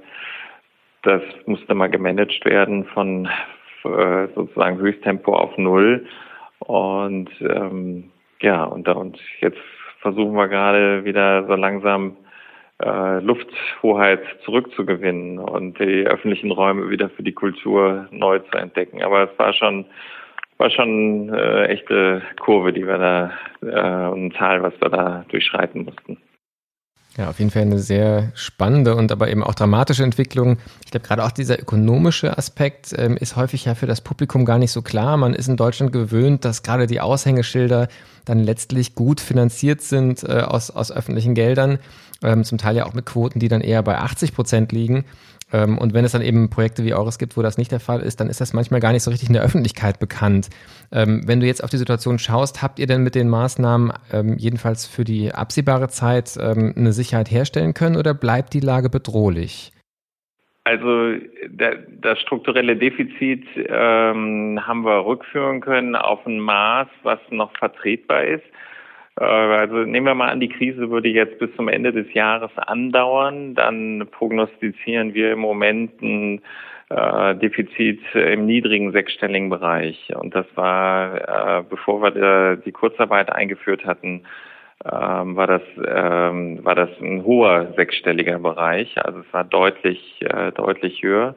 das 1.03 1.23
musste 1.47 1.75
mal 1.75 1.87
gemanagt 1.87 2.45
werden 2.45 2.85
von 2.87 3.29
äh, 3.85 4.27
sozusagen 4.35 4.79
Höchsttempo 4.79 5.33
auf 5.37 5.57
Null. 5.57 6.05
Und 6.59 7.31
ähm, 7.41 8.11
ja, 8.41 8.65
und, 8.65 8.89
und 8.89 9.19
jetzt 9.41 9.61
versuchen 10.01 10.35
wir 10.35 10.49
gerade 10.49 11.05
wieder 11.05 11.47
so 11.47 11.55
langsam 11.55 12.17
äh, 12.83 13.21
Lufthoheit 13.21 14.23
zurückzugewinnen 14.45 15.39
und 15.39 15.79
die 15.79 16.07
öffentlichen 16.07 16.51
Räume 16.51 16.91
wieder 16.91 17.09
für 17.11 17.23
die 17.23 17.33
Kultur 17.33 18.07
neu 18.11 18.39
zu 18.39 18.59
entdecken. 18.59 19.03
Aber 19.03 19.31
es 19.31 19.39
war 19.39 19.53
schon 19.53 19.87
war 20.59 20.71
schon 20.71 21.33
äh, 21.35 21.67
echte 21.67 22.23
Kurve, 22.41 22.73
die 22.73 22.87
wir 22.87 22.99
da, 22.99 23.31
äh, 23.63 24.15
ein 24.15 24.31
Tal, 24.31 24.63
was 24.63 24.73
wir 24.81 24.89
da 24.89 25.25
durchschreiten 25.29 25.85
mussten. 25.85 26.17
Ja, 27.17 27.31
auf 27.31 27.39
jeden 27.39 27.51
Fall 27.51 27.63
eine 27.63 27.79
sehr 27.79 28.31
spannende 28.35 28.95
und 28.95 29.11
aber 29.11 29.31
eben 29.31 29.43
auch 29.43 29.55
dramatische 29.55 30.05
Entwicklung. 30.05 30.59
Ich 30.85 30.91
glaube, 30.91 31.07
gerade 31.07 31.25
auch 31.25 31.31
dieser 31.31 31.59
ökonomische 31.59 32.37
Aspekt 32.37 32.95
ähm, 32.97 33.17
ist 33.17 33.37
häufig 33.37 33.65
ja 33.65 33.75
für 33.75 33.87
das 33.87 34.03
Publikum 34.03 34.45
gar 34.45 34.59
nicht 34.59 34.71
so 34.71 34.83
klar. 34.83 35.17
Man 35.17 35.33
ist 35.33 35.49
in 35.49 35.57
Deutschland 35.57 35.93
gewöhnt, 35.93 36.45
dass 36.45 36.63
gerade 36.63 36.87
die 36.87 37.01
Aushängeschilder 37.01 37.89
dann 38.27 38.41
letztlich 38.41 38.95
gut 38.95 39.21
finanziert 39.21 39.81
sind 39.81 40.25
äh, 40.25 40.43
aus, 40.43 40.71
aus 40.71 40.93
öffentlichen 40.93 41.35
Geldern, 41.35 41.79
ähm, 42.23 42.45
zum 42.45 42.59
Teil 42.59 42.77
ja 42.77 42.85
auch 42.85 42.93
mit 42.93 43.07
Quoten, 43.07 43.39
die 43.39 43.49
dann 43.49 43.63
eher 43.63 43.83
bei 43.83 43.97
80 43.97 44.35
Prozent 44.35 44.73
liegen. 44.73 45.07
Ähm, 45.53 45.79
und 45.79 45.95
wenn 45.95 46.05
es 46.05 46.13
dann 46.13 46.23
eben 46.23 46.51
Projekte 46.51 46.85
wie 46.85 46.95
eures 46.95 47.19
gibt, 47.19 47.37
wo 47.37 47.43
das 47.43 47.59
nicht 47.59 47.71
der 47.71 47.81
Fall 47.81 48.01
ist, 48.01 48.21
dann 48.21 48.29
ist 48.29 48.41
das 48.41 48.53
manchmal 48.53 48.81
gar 48.81 48.93
nicht 48.93 49.03
so 49.03 49.11
richtig 49.11 49.29
in 49.29 49.35
der 49.35 49.43
Öffentlichkeit 49.43 49.99
bekannt. 49.99 50.49
Ähm, 50.93 51.23
wenn 51.27 51.41
du 51.41 51.47
jetzt 51.47 51.63
auf 51.63 51.71
die 51.71 51.77
Situation 51.77 52.19
schaust, 52.19 52.63
habt 52.63 52.79
ihr 52.79 52.87
denn 52.87 53.03
mit 53.03 53.15
den 53.15 53.29
Maßnahmen 53.29 53.93
ähm, 54.13 54.37
jedenfalls 54.39 54.87
für 54.87 55.05
die 55.05 55.33
absehbare 55.33 55.89
Zeit 55.89 56.37
eine 56.37 56.93
Sicherheit 56.93 57.31
herstellen 57.31 57.75
können 57.75 57.97
oder 57.97 58.15
bleibt 58.15 58.55
die 58.55 58.61
Lage 58.61 58.91
bedrohlich? 58.91 59.73
Also 60.67 61.15
das 61.49 62.21
strukturelle 62.21 62.77
Defizit 62.77 63.47
ähm, 63.69 64.59
haben 64.67 64.85
wir 64.85 65.07
rückführen 65.07 65.61
können 65.61 65.95
auf 65.95 66.27
ein 66.27 66.41
Maß, 66.41 66.89
was 67.05 67.21
noch 67.31 67.57
vertretbar 67.57 68.25
ist. 68.25 68.45
Äh, 69.21 69.25
also 69.25 69.77
nehmen 69.77 70.07
wir 70.07 70.15
mal 70.15 70.31
an, 70.31 70.41
die 70.41 70.49
Krise 70.49 70.91
würde 70.91 71.09
jetzt 71.09 71.39
bis 71.39 71.55
zum 71.57 71.69
Ende 71.69 71.93
des 71.93 72.13
Jahres 72.15 72.51
andauern, 72.57 73.55
dann 73.55 74.07
prognostizieren 74.11 75.15
wir 75.15 75.33
im 75.33 75.39
Moment 75.41 76.01
ein 76.03 76.43
äh, 76.89 77.35
Defizit 77.37 78.01
im 78.15 78.47
niedrigen 78.47 78.93
sechsstelligen 78.93 79.51
Bereich. 79.51 80.13
Und 80.17 80.35
das 80.35 80.47
war, 80.55 81.61
äh, 81.61 81.63
bevor 81.69 82.03
wir 82.03 82.57
die 82.57 82.73
Kurzarbeit 82.73 83.31
eingeführt 83.33 83.85
hatten, 83.85 84.23
ähm, 84.85 85.37
war 85.37 85.47
das 85.47 85.63
ähm, 85.85 86.65
war 86.65 86.75
das 86.75 86.91
ein 87.01 87.25
hoher 87.25 87.73
sechsstelliger 87.77 88.39
Bereich. 88.39 88.95
Also 89.05 89.21
es 89.21 89.33
war 89.33 89.45
deutlich 89.45 90.21
deutlich 90.55 91.03
höher. 91.03 91.35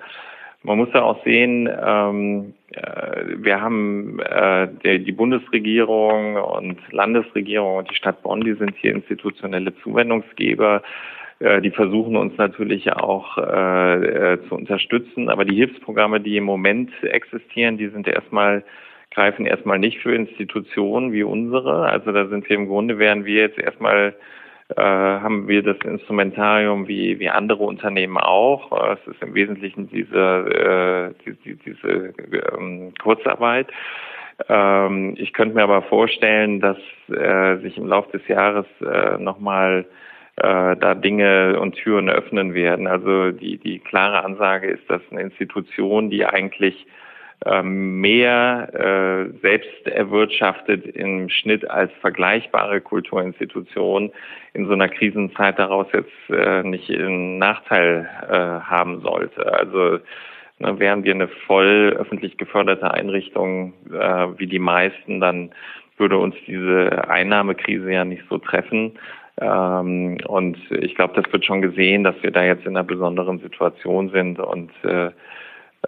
Man 0.64 0.78
muss 0.78 0.90
ja 0.94 1.04
auch 1.04 1.24
sehen, 1.24 1.70
ähm, 1.70 2.54
äh, 2.72 3.24
wir 3.38 3.62
haben 3.62 4.20
äh, 4.20 4.68
die, 4.84 5.04
die 5.06 5.12
Bundesregierung 5.14 6.36
und 6.36 6.78
Landesregierung 6.92 7.78
und 7.78 7.90
die 7.90 7.96
Stadt 7.96 8.22
Bonn, 8.24 8.42
die 8.42 8.54
sind 8.54 8.76
hier 8.76 8.94
institutionelle 8.94 9.74
Zuwendungsgeber. 9.78 10.82
Äh, 11.40 11.62
die 11.62 11.72
versuchen 11.72 12.18
uns 12.18 12.38
natürlich 12.38 12.92
auch 12.92 13.38
äh, 13.38 14.34
äh, 14.34 14.48
zu 14.50 14.56
unterstützen. 14.56 15.30
Aber 15.30 15.46
die 15.46 15.56
Hilfsprogramme, 15.56 16.20
die 16.20 16.36
im 16.36 16.44
Moment 16.44 16.92
existieren, 17.04 17.78
die 17.78 17.88
sind 17.88 18.08
erstmal 18.08 18.64
greifen 19.12 19.46
erstmal 19.46 19.80
nicht 19.80 20.00
für 20.00 20.14
Institutionen 20.14 21.12
wie 21.14 21.24
unsere. 21.24 21.90
Also 21.90 22.12
da 22.12 22.28
sind 22.28 22.48
wir 22.48 22.56
im 22.56 22.68
Grunde, 22.68 23.00
wären 23.00 23.26
wir 23.26 23.42
jetzt 23.42 23.58
erstmal 23.58 24.14
äh, 24.76 24.82
haben 24.82 25.48
wir 25.48 25.64
das 25.64 25.78
Instrumentarium 25.84 26.88
wie, 26.88 27.20
wie 27.20 27.30
andere 27.30 27.64
Unternehmen 27.64 28.18
auch. 28.18 28.72
Es 28.94 29.08
ist 29.08 29.22
im 29.22 29.34
Wesentlichen 29.34 29.90
diese, 29.90 31.14
äh, 31.26 31.34
die, 31.44 31.56
diese 31.56 32.14
ähm, 32.56 32.94
Kurzarbeit. 33.02 33.68
Ähm, 34.48 35.16
ich 35.18 35.34
könnte 35.34 35.56
mir 35.56 35.64
aber 35.64 35.82
vorstellen, 35.82 36.60
dass 36.60 36.78
äh, 37.10 37.58
sich 37.58 37.78
im 37.78 37.88
Laufe 37.88 38.18
des 38.18 38.28
Jahres 38.28 38.68
äh, 38.82 39.18
nochmal 39.18 39.86
äh, 40.38 40.76
da 40.78 40.94
Dinge 40.94 41.60
und 41.60 41.76
Türen 41.76 42.10
öffnen 42.10 42.54
werden. 42.54 42.88
Also 42.88 43.32
die, 43.32 43.58
die 43.58 43.80
klare 43.80 44.24
Ansage 44.24 44.68
ist, 44.68 44.90
dass 44.90 45.02
eine 45.12 45.22
Institution, 45.22 46.10
die 46.10 46.26
eigentlich 46.26 46.86
mehr 47.64 48.70
äh, 48.74 49.40
selbst 49.42 49.88
erwirtschaftet 49.88 50.86
im 50.86 51.30
Schnitt 51.30 51.70
als 51.70 51.92
vergleichbare 52.02 52.82
Kulturinstitutionen 52.82 54.12
in 54.54 54.68
so 54.68 54.74
einer 54.74 54.90
Krisenzeit 54.90 55.58
daraus 55.58 55.88
jetzt 55.94 56.12
äh, 56.30 56.64
nicht 56.64 56.90
einen 56.90 57.38
Nachteil 57.38 58.10
äh, 58.28 58.34
haben 58.36 59.02
sollte. 59.02 59.54
Also 59.54 60.00
ne, 60.60 60.80
wären 60.80 61.06
wir 61.06 61.14
eine 61.14 61.30
voll 61.48 61.96
öffentlich 61.98 62.38
geförderte 62.38 62.94
Einrichtung 62.94 63.74
äh, 63.90 64.28
wie 64.38 64.48
die 64.48 64.60
meisten, 64.60 65.22
dann 65.22 65.52
würde 65.98 66.18
uns 66.18 66.36
diese 66.46 67.10
Einnahmekrise 67.10 67.92
ja 67.92 68.04
nicht 68.06 68.24
so 68.30 68.38
treffen. 68.38 69.00
Ähm, 69.40 70.18
und 70.28 70.58
ich 70.72 70.96
glaube, 70.96 71.22
das 71.22 71.32
wird 71.32 71.46
schon 71.46 71.62
gesehen, 71.62 72.04
dass 72.04 72.16
wir 72.22 72.32
da 72.32 72.44
jetzt 72.44 72.66
in 72.66 72.76
einer 72.76 72.84
besonderen 72.84 73.40
Situation 73.40 74.10
sind 74.10 74.40
und 74.40 74.72
äh, 74.84 75.12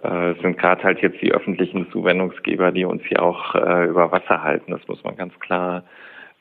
äh, 0.00 0.34
sind 0.40 0.58
gerade 0.58 0.82
halt 0.82 1.00
jetzt 1.00 1.20
die 1.20 1.32
öffentlichen 1.32 1.90
Zuwendungsgeber, 1.90 2.72
die 2.72 2.84
uns 2.84 3.02
hier 3.04 3.22
auch 3.22 3.54
äh, 3.54 3.86
über 3.86 4.10
Wasser 4.10 4.42
halten. 4.42 4.72
Das 4.72 4.86
muss 4.88 5.04
man 5.04 5.16
ganz 5.16 5.38
klar, 5.40 5.84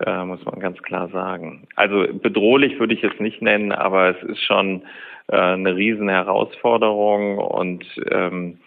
äh, 0.06 0.24
muss 0.24 0.44
man 0.46 0.60
ganz 0.60 0.82
klar 0.82 1.10
sagen. 1.10 1.68
Also 1.76 2.06
bedrohlich 2.14 2.80
würde 2.80 2.94
ich 2.94 3.04
es 3.04 3.20
nicht 3.20 3.42
nennen, 3.42 3.72
aber 3.72 4.10
es 4.10 4.24
ist 4.24 4.42
schon 4.42 4.84
äh, 5.28 5.36
eine 5.36 5.76
riesen 5.76 6.08
Herausforderung 6.10 7.38
und 7.40 7.86
ähm, 8.10 8.58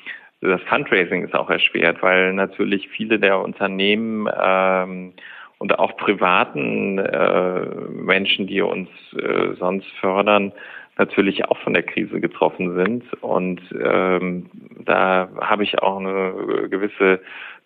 das 0.40 0.60
Fundraising 0.62 1.24
ist 1.24 1.34
auch 1.34 1.48
erschwert, 1.48 2.02
weil 2.02 2.34
natürlich 2.34 2.88
viele 2.90 3.18
der 3.18 3.40
Unternehmen 3.40 4.28
ähm, 4.38 5.14
und 5.58 5.78
auch 5.78 5.96
privaten 5.96 6.98
äh, 6.98 7.60
Menschen, 7.90 8.46
die 8.46 8.60
uns 8.60 8.90
äh, 9.14 9.54
sonst 9.58 9.88
fördern, 10.00 10.52
natürlich 10.98 11.44
auch 11.46 11.58
von 11.58 11.74
der 11.74 11.82
Krise 11.82 12.20
getroffen 12.20 12.74
sind. 12.74 13.04
Und 13.22 13.60
ähm, 13.72 14.46
da 14.84 15.28
habe 15.40 15.64
ich 15.64 15.80
auch 15.80 15.98
eine 15.98 16.68
gewisse 16.68 17.20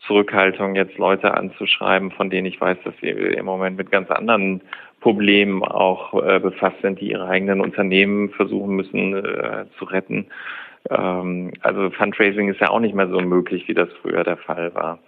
Zurückhaltung, 0.06 0.76
jetzt 0.76 0.96
Leute 0.96 1.34
anzuschreiben, 1.34 2.10
von 2.12 2.30
denen 2.30 2.46
ich 2.46 2.60
weiß, 2.60 2.78
dass 2.84 2.94
sie 3.00 3.08
im 3.08 3.44
Moment 3.44 3.76
mit 3.76 3.90
ganz 3.90 4.10
anderen 4.10 4.62
Problemen 5.00 5.62
auch 5.62 6.14
äh, 6.22 6.40
befasst 6.40 6.80
sind, 6.82 7.00
die 7.00 7.10
ihre 7.10 7.28
eigenen 7.28 7.60
Unternehmen 7.60 8.30
versuchen 8.30 8.76
müssen 8.76 9.14
äh, 9.14 9.66
zu 9.78 9.84
retten. 9.84 10.26
Ähm, 10.90 11.52
also 11.60 11.90
Fundraising 11.90 12.48
ist 12.48 12.60
ja 12.60 12.70
auch 12.70 12.80
nicht 12.80 12.94
mehr 12.94 13.08
so 13.08 13.20
möglich, 13.20 13.66
wie 13.68 13.74
das 13.74 13.88
früher 14.02 14.24
der 14.24 14.36
Fall 14.36 14.74
war. 14.74 14.98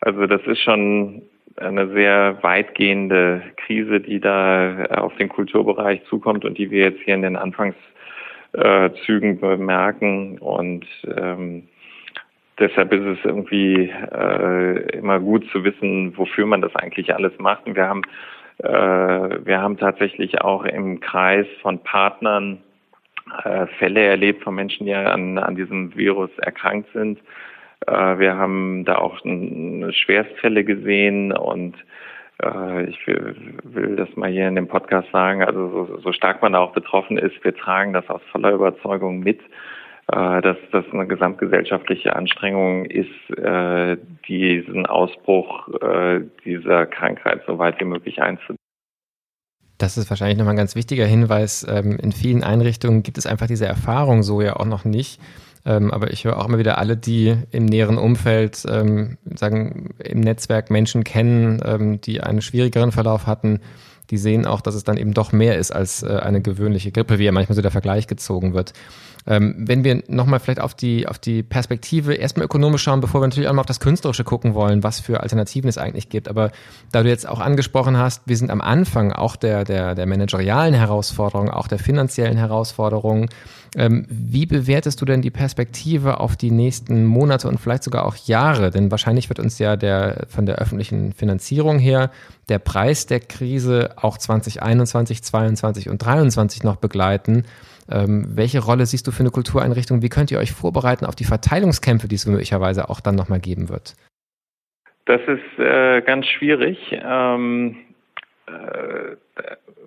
Also 0.00 0.26
das 0.26 0.42
ist 0.46 0.60
schon 0.60 1.22
eine 1.56 1.88
sehr 1.88 2.38
weitgehende 2.42 3.42
Krise, 3.56 4.00
die 4.00 4.20
da 4.20 4.84
äh, 4.84 4.94
auf 4.96 5.14
den 5.16 5.28
Kulturbereich 5.28 6.02
zukommt 6.08 6.44
und 6.44 6.58
die 6.58 6.70
wir 6.70 6.84
jetzt 6.84 7.00
hier 7.02 7.14
in 7.14 7.22
den 7.22 7.36
Anfangszügen 7.36 9.40
bemerken. 9.40 10.38
Und 10.38 10.86
ähm, 11.16 11.68
deshalb 12.58 12.92
ist 12.92 13.06
es 13.06 13.18
irgendwie 13.24 13.90
äh, 13.90 14.96
immer 14.96 15.20
gut 15.20 15.48
zu 15.50 15.64
wissen, 15.64 16.16
wofür 16.16 16.46
man 16.46 16.60
das 16.60 16.74
eigentlich 16.76 17.14
alles 17.14 17.32
macht. 17.38 17.66
Und 17.66 17.76
wir 17.76 17.88
haben, 17.88 18.02
äh, 18.58 19.46
wir 19.46 19.60
haben 19.60 19.76
tatsächlich 19.76 20.40
auch 20.40 20.64
im 20.64 21.00
Kreis 21.00 21.46
von 21.62 21.78
Partnern 21.78 22.58
äh, 23.44 23.66
Fälle 23.78 24.00
erlebt 24.00 24.42
von 24.42 24.54
Menschen, 24.54 24.86
die 24.86 24.94
an, 24.94 25.38
an 25.38 25.56
diesem 25.56 25.96
Virus 25.96 26.30
erkrankt 26.38 26.90
sind. 26.92 27.18
Äh, 27.86 28.18
wir 28.18 28.36
haben 28.36 28.84
da 28.84 28.96
auch 28.96 29.18
Schwerstfälle 29.92 30.64
gesehen 30.64 31.32
und 31.32 31.76
äh, 32.42 32.84
ich 32.84 33.06
will, 33.06 33.36
will, 33.64 33.96
das 33.96 34.14
mal 34.16 34.30
hier 34.30 34.48
in 34.48 34.56
dem 34.56 34.68
Podcast 34.68 35.10
sagen, 35.12 35.42
also 35.42 35.68
so, 35.68 35.98
so 35.98 36.12
stark 36.12 36.42
man 36.42 36.52
da 36.52 36.60
auch 36.60 36.72
betroffen 36.72 37.18
ist, 37.18 37.42
wir 37.44 37.54
tragen 37.54 37.92
das 37.92 38.08
aus 38.08 38.22
voller 38.32 38.52
Überzeugung 38.52 39.20
mit 39.20 39.40
äh, 40.12 40.42
dass 40.42 40.58
das 40.70 40.84
eine 40.92 41.06
gesamtgesellschaftliche 41.06 42.14
Anstrengung 42.14 42.84
ist, 42.84 43.08
diesen 44.28 44.86
Ausbruch 44.86 45.68
dieser 46.44 46.86
Krankheit 46.86 47.42
so 47.46 47.58
weit 47.58 47.80
wie 47.80 47.86
möglich 47.86 48.20
einzudämmen. 48.20 48.58
Das 49.78 49.96
ist 49.96 50.08
wahrscheinlich 50.08 50.38
nochmal 50.38 50.54
ein 50.54 50.58
ganz 50.58 50.76
wichtiger 50.76 51.04
Hinweis. 51.04 51.66
Ähm, 51.68 51.98
in 52.00 52.12
vielen 52.12 52.44
Einrichtungen 52.44 53.02
gibt 53.02 53.18
es 53.18 53.26
einfach 53.26 53.46
diese 53.46 53.66
Erfahrung 53.66 54.22
so 54.22 54.40
ja 54.40 54.56
auch 54.56 54.66
noch 54.66 54.84
nicht. 54.84 55.20
Ähm, 55.66 55.90
aber 55.90 56.12
ich 56.12 56.24
höre 56.24 56.38
auch 56.38 56.46
immer 56.46 56.58
wieder 56.58 56.78
alle, 56.78 56.96
die 56.96 57.36
im 57.50 57.64
näheren 57.64 57.98
Umfeld, 57.98 58.64
ähm, 58.68 59.16
sagen, 59.34 59.90
im 59.98 60.20
Netzwerk 60.20 60.70
Menschen 60.70 61.04
kennen, 61.04 62.00
die 62.02 62.20
einen 62.20 62.42
schwierigeren 62.42 62.92
Verlauf 62.92 63.26
hatten, 63.26 63.60
die 64.10 64.18
sehen 64.18 64.46
auch, 64.46 64.60
dass 64.60 64.74
es 64.74 64.84
dann 64.84 64.96
eben 64.96 65.14
doch 65.14 65.32
mehr 65.32 65.58
ist 65.58 65.70
als 65.70 66.04
eine 66.04 66.40
gewöhnliche 66.42 66.92
Grippe, 66.92 67.18
wie 67.18 67.24
ja 67.24 67.32
manchmal 67.32 67.56
so 67.56 67.62
der 67.62 67.70
Vergleich 67.70 68.06
gezogen 68.06 68.54
wird. 68.54 68.72
Ähm, 69.26 69.54
wenn 69.58 69.84
wir 69.84 70.02
nochmal 70.08 70.38
vielleicht 70.38 70.60
auf 70.60 70.74
die, 70.74 71.08
auf 71.08 71.18
die 71.18 71.42
Perspektive 71.42 72.14
erstmal 72.14 72.44
ökonomisch 72.44 72.82
schauen, 72.82 73.00
bevor 73.00 73.22
wir 73.22 73.26
natürlich 73.26 73.48
auch 73.48 73.54
mal 73.54 73.60
auf 73.60 73.66
das 73.66 73.80
Künstlerische 73.80 74.24
gucken 74.24 74.54
wollen, 74.54 74.82
was 74.82 75.00
für 75.00 75.20
Alternativen 75.20 75.68
es 75.68 75.78
eigentlich 75.78 76.10
gibt. 76.10 76.28
Aber 76.28 76.50
da 76.92 77.02
du 77.02 77.08
jetzt 77.08 77.26
auch 77.26 77.40
angesprochen 77.40 77.96
hast, 77.96 78.22
wir 78.26 78.36
sind 78.36 78.50
am 78.50 78.60
Anfang 78.60 79.12
auch 79.12 79.36
der, 79.36 79.64
der, 79.64 79.94
der 79.94 80.06
managerialen 80.06 80.74
Herausforderungen, 80.74 81.50
auch 81.50 81.68
der 81.68 81.78
finanziellen 81.78 82.36
Herausforderungen. 82.36 83.30
Ähm, 83.76 84.06
wie 84.08 84.46
bewertest 84.46 85.00
du 85.00 85.06
denn 85.06 85.22
die 85.22 85.30
Perspektive 85.30 86.20
auf 86.20 86.36
die 86.36 86.50
nächsten 86.50 87.04
Monate 87.04 87.48
und 87.48 87.58
vielleicht 87.58 87.82
sogar 87.82 88.04
auch 88.04 88.16
Jahre? 88.16 88.70
Denn 88.70 88.90
wahrscheinlich 88.90 89.30
wird 89.30 89.40
uns 89.40 89.58
ja 89.58 89.76
der, 89.76 90.26
von 90.28 90.44
der 90.44 90.56
öffentlichen 90.56 91.12
Finanzierung 91.14 91.78
her 91.78 92.10
der 92.50 92.58
Preis 92.58 93.06
der 93.06 93.20
Krise 93.20 93.93
auch 93.96 94.18
2021, 94.18 95.22
2022 95.22 95.88
und 95.88 96.02
2023 96.02 96.64
noch 96.64 96.76
begleiten. 96.76 97.44
Ähm, 97.90 98.26
welche 98.34 98.60
Rolle 98.60 98.86
siehst 98.86 99.06
du 99.06 99.10
für 99.10 99.20
eine 99.20 99.30
Kultureinrichtung? 99.30 100.02
Wie 100.02 100.08
könnt 100.08 100.30
ihr 100.30 100.38
euch 100.38 100.52
vorbereiten 100.52 101.04
auf 101.04 101.14
die 101.14 101.24
Verteilungskämpfe, 101.24 102.08
die 102.08 102.14
es 102.14 102.26
möglicherweise 102.26 102.88
auch 102.88 103.00
dann 103.00 103.14
nochmal 103.14 103.40
geben 103.40 103.68
wird? 103.68 103.94
Das 105.06 105.20
ist 105.26 105.58
äh, 105.58 106.00
ganz 106.00 106.26
schwierig, 106.26 106.78
ähm, 106.92 107.76
äh, 108.46 109.16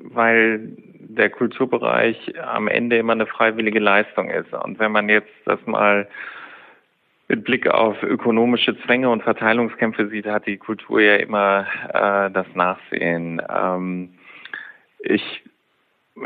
weil 0.02 0.60
der 1.00 1.30
Kulturbereich 1.32 2.34
am 2.40 2.68
Ende 2.68 2.98
immer 2.98 3.14
eine 3.14 3.26
freiwillige 3.26 3.80
Leistung 3.80 4.30
ist. 4.30 4.54
Und 4.54 4.78
wenn 4.78 4.92
man 4.92 5.10
jetzt 5.10 5.34
das 5.46 5.60
mal 5.66 6.08
mit 7.28 7.44
Blick 7.44 7.68
auf 7.68 8.02
ökonomische 8.04 8.80
Zwänge 8.82 9.10
und 9.10 9.24
Verteilungskämpfe 9.24 10.08
sieht, 10.08 10.26
hat 10.26 10.48
die 10.48 10.58
Kultur 10.58 11.02
ja 11.02 11.18
immer 11.18 11.66
äh, 11.90 12.32
das 12.32 12.48
Nachsehen. 12.54 13.42
Ähm, 13.50 14.14
ich 15.00 15.44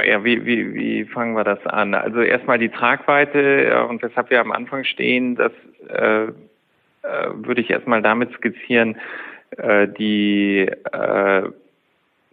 ja, 0.06 0.24
wie, 0.24 0.46
wie, 0.46 0.74
wie 0.74 1.06
fangen 1.06 1.36
wir 1.36 1.44
das 1.44 1.66
an? 1.66 1.94
Also 1.94 2.22
erstmal 2.22 2.58
die 2.58 2.70
Tragweite 2.70 3.86
und 3.88 4.02
weshalb 4.02 4.30
wir 4.30 4.40
am 4.40 4.54
Anfang 4.54 4.86
stehen, 4.86 5.36
das 5.36 5.52
äh, 5.90 6.28
äh, 7.04 7.30
würde 7.34 7.62
ich 7.62 7.70
erstmal 7.70 8.02
damit 8.02 8.32
skizzieren, 8.34 8.96
äh, 9.58 9.88
die 9.88 10.70
äh, 10.92 11.50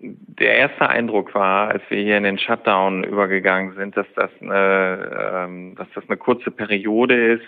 der 0.01 0.55
erste 0.57 0.89
Eindruck 0.89 1.35
war, 1.35 1.69
als 1.69 1.83
wir 1.89 2.01
hier 2.01 2.17
in 2.17 2.23
den 2.23 2.39
Shutdown 2.39 3.03
übergegangen 3.03 3.75
sind, 3.75 3.97
dass 3.97 4.07
das 4.15 4.31
eine, 4.41 5.33
ähm, 5.35 5.75
dass 5.75 5.89
das 5.95 6.05
eine 6.09 6.17
kurze 6.17 6.53
Periode 6.53 7.33
ist, 7.33 7.47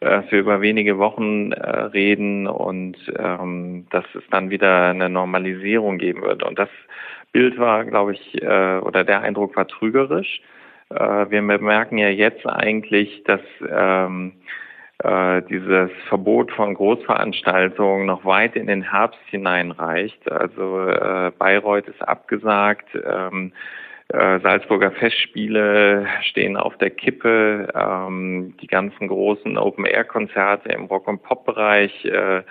dass 0.00 0.30
wir 0.30 0.40
über 0.40 0.60
wenige 0.60 0.98
Wochen 0.98 1.52
äh, 1.52 1.70
reden 1.70 2.46
und 2.46 2.96
ähm, 3.18 3.86
dass 3.90 4.04
es 4.14 4.22
dann 4.30 4.50
wieder 4.50 4.90
eine 4.90 5.08
Normalisierung 5.08 5.98
geben 5.98 6.22
wird. 6.22 6.42
Und 6.42 6.58
das 6.58 6.68
Bild 7.32 7.58
war, 7.58 7.84
glaube 7.84 8.12
ich, 8.12 8.42
äh, 8.42 8.78
oder 8.78 9.04
der 9.04 9.22
Eindruck 9.22 9.56
war 9.56 9.66
trügerisch. 9.66 10.40
Äh, 10.90 11.30
wir 11.30 11.42
merken 11.42 11.98
ja 11.98 12.08
jetzt 12.08 12.46
eigentlich, 12.46 13.24
dass 13.24 13.40
ähm, 13.68 14.32
äh, 15.02 15.42
dieses 15.42 15.90
Verbot 16.08 16.52
von 16.52 16.74
Großveranstaltungen 16.74 18.06
noch 18.06 18.24
weit 18.24 18.56
in 18.56 18.66
den 18.66 18.82
Herbst 18.82 19.20
hineinreicht. 19.26 20.30
Also 20.30 20.86
äh, 20.88 21.32
Bayreuth 21.38 21.88
ist 21.88 22.02
abgesagt. 22.02 22.88
Ähm, 22.94 23.52
äh, 23.52 23.83
Salzburger 24.08 24.92
Festspiele 24.92 26.06
stehen 26.22 26.56
auf 26.56 26.76
der 26.78 26.90
Kippe. 26.90 27.68
Ähm, 27.74 28.54
die 28.60 28.66
ganzen 28.66 29.08
großen 29.08 29.56
Open-Air-Konzerte 29.56 30.68
im 30.68 30.84
Rock- 30.84 31.08
und 31.08 31.22
Pop-Bereich 31.22 32.04
äh, 32.04 32.42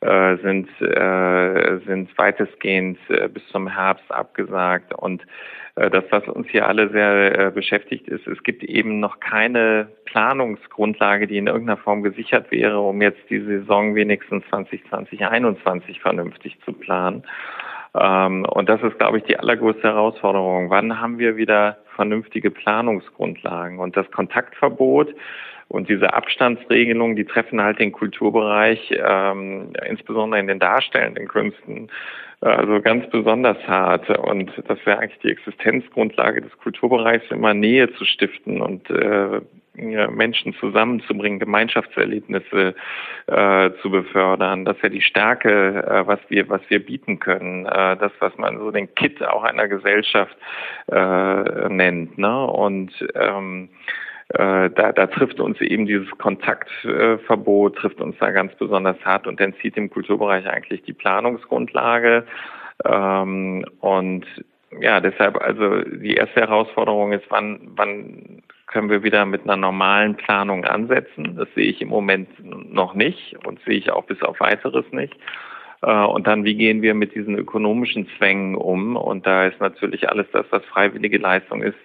äh, 0.00 0.36
sind, 0.42 0.68
äh, 0.80 1.78
sind 1.86 2.16
weitestgehend 2.18 2.98
äh, 3.08 3.28
bis 3.28 3.46
zum 3.48 3.68
Herbst 3.68 4.10
abgesagt. 4.10 4.92
Und 4.94 5.22
äh, 5.76 5.90
das, 5.90 6.04
was 6.10 6.26
uns 6.28 6.48
hier 6.48 6.66
alle 6.66 6.90
sehr 6.90 7.38
äh, 7.38 7.50
beschäftigt 7.50 8.08
ist, 8.08 8.26
es 8.26 8.42
gibt 8.42 8.62
eben 8.62 9.00
noch 9.00 9.20
keine 9.20 9.88
Planungsgrundlage, 10.04 11.26
die 11.26 11.38
in 11.38 11.46
irgendeiner 11.46 11.78
Form 11.78 12.02
gesichert 12.02 12.50
wäre, 12.50 12.80
um 12.80 13.00
jetzt 13.00 13.22
die 13.30 13.40
Saison 13.40 13.94
wenigstens 13.94 14.44
2020, 14.50 14.88
2021 15.18 16.00
vernünftig 16.00 16.58
zu 16.64 16.72
planen. 16.72 17.24
Ähm, 17.98 18.44
und 18.44 18.68
das 18.68 18.82
ist, 18.82 18.98
glaube 18.98 19.18
ich, 19.18 19.24
die 19.24 19.38
allergrößte 19.38 19.82
Herausforderung. 19.82 20.70
Wann 20.70 21.00
haben 21.00 21.18
wir 21.18 21.36
wieder 21.36 21.78
vernünftige 21.94 22.50
Planungsgrundlagen? 22.50 23.78
Und 23.78 23.96
das 23.96 24.10
Kontaktverbot 24.10 25.14
und 25.68 25.88
diese 25.88 26.14
Abstandsregelungen, 26.14 27.16
die 27.16 27.24
treffen 27.24 27.60
halt 27.60 27.80
den 27.80 27.92
Kulturbereich, 27.92 28.92
ähm, 28.92 29.72
insbesondere 29.88 30.40
in 30.40 30.46
den 30.46 30.58
darstellenden 30.58 31.26
Künsten, 31.26 31.90
also 32.40 32.80
ganz 32.80 33.08
besonders 33.10 33.58
hart. 33.66 34.08
Und 34.10 34.52
das 34.68 34.78
wäre 34.84 34.98
eigentlich 34.98 35.20
die 35.20 35.30
Existenzgrundlage 35.30 36.42
des 36.42 36.56
Kulturbereichs, 36.58 37.30
immer 37.30 37.54
Nähe 37.54 37.92
zu 37.94 38.04
stiften 38.04 38.60
und 38.60 38.88
äh, 38.90 39.40
Menschen 39.76 40.54
zusammenzubringen, 40.54 41.38
Gemeinschaftserlebnisse 41.38 42.74
äh, 43.26 43.70
zu 43.82 43.90
befördern. 43.90 44.64
Das 44.64 44.76
ist 44.76 44.82
ja 44.82 44.88
die 44.88 45.02
Stärke, 45.02 45.84
äh, 45.86 46.06
was 46.06 46.20
wir, 46.28 46.48
was 46.48 46.62
wir 46.68 46.84
bieten 46.84 47.18
können. 47.18 47.66
Äh, 47.66 47.96
das, 47.96 48.12
was 48.20 48.36
man 48.38 48.58
so 48.58 48.70
den 48.70 48.94
Kit 48.94 49.22
auch 49.22 49.42
einer 49.42 49.68
Gesellschaft 49.68 50.36
äh, 50.90 51.68
nennt. 51.68 52.16
Ne? 52.16 52.46
Und 52.46 52.92
ähm, 53.14 53.68
äh, 53.68 54.05
da, 54.28 54.68
da 54.68 55.06
trifft 55.06 55.38
uns 55.38 55.60
eben 55.60 55.86
dieses 55.86 56.10
Kontaktverbot, 56.18 57.76
trifft 57.76 58.00
uns 58.00 58.16
da 58.18 58.32
ganz 58.32 58.54
besonders 58.56 58.96
hart 59.04 59.26
und 59.26 59.40
entzieht 59.40 59.76
dem 59.76 59.88
Kulturbereich 59.88 60.48
eigentlich 60.48 60.82
die 60.82 60.92
Planungsgrundlage. 60.92 62.26
Ähm, 62.84 63.64
und 63.80 64.26
ja, 64.80 65.00
deshalb 65.00 65.40
also 65.40 65.82
die 65.82 66.14
erste 66.14 66.40
Herausforderung 66.40 67.12
ist, 67.12 67.24
wann, 67.28 67.60
wann 67.76 68.42
können 68.66 68.90
wir 68.90 69.02
wieder 69.02 69.24
mit 69.24 69.44
einer 69.44 69.56
normalen 69.56 70.16
Planung 70.16 70.64
ansetzen. 70.64 71.36
Das 71.36 71.48
sehe 71.54 71.66
ich 71.66 71.80
im 71.80 71.88
Moment 71.88 72.28
noch 72.44 72.94
nicht 72.94 73.36
und 73.46 73.60
sehe 73.64 73.78
ich 73.78 73.90
auch 73.90 74.04
bis 74.04 74.20
auf 74.22 74.40
weiteres 74.40 74.84
nicht. 74.90 75.14
Äh, 75.82 76.04
und 76.04 76.26
dann, 76.26 76.44
wie 76.44 76.56
gehen 76.56 76.82
wir 76.82 76.94
mit 76.94 77.14
diesen 77.14 77.38
ökonomischen 77.38 78.08
Zwängen 78.18 78.54
um? 78.54 78.96
Und 78.96 79.26
da 79.26 79.46
ist 79.46 79.60
natürlich 79.60 80.08
alles 80.10 80.26
das, 80.32 80.46
was 80.50 80.64
freiwillige 80.64 81.18
Leistung 81.18 81.62
ist, 81.62 81.78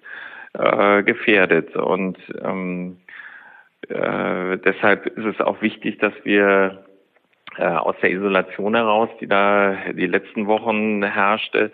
äh, 0.54 1.04
gefährdet. 1.04 1.76
Und 1.76 2.18
ähm, 2.44 2.98
äh, 3.90 4.58
deshalb 4.58 5.06
ist 5.06 5.26
es 5.26 5.40
auch 5.42 5.62
wichtig, 5.62 6.00
dass 6.00 6.14
wir 6.24 6.86
äh, 7.58 7.66
aus 7.66 7.96
der 8.02 8.12
Isolation 8.12 8.76
heraus, 8.76 9.10
die 9.20 9.28
da 9.28 9.76
die 9.92 10.08
letzten 10.08 10.48
Wochen 10.48 11.04
herrschte, 11.04 11.72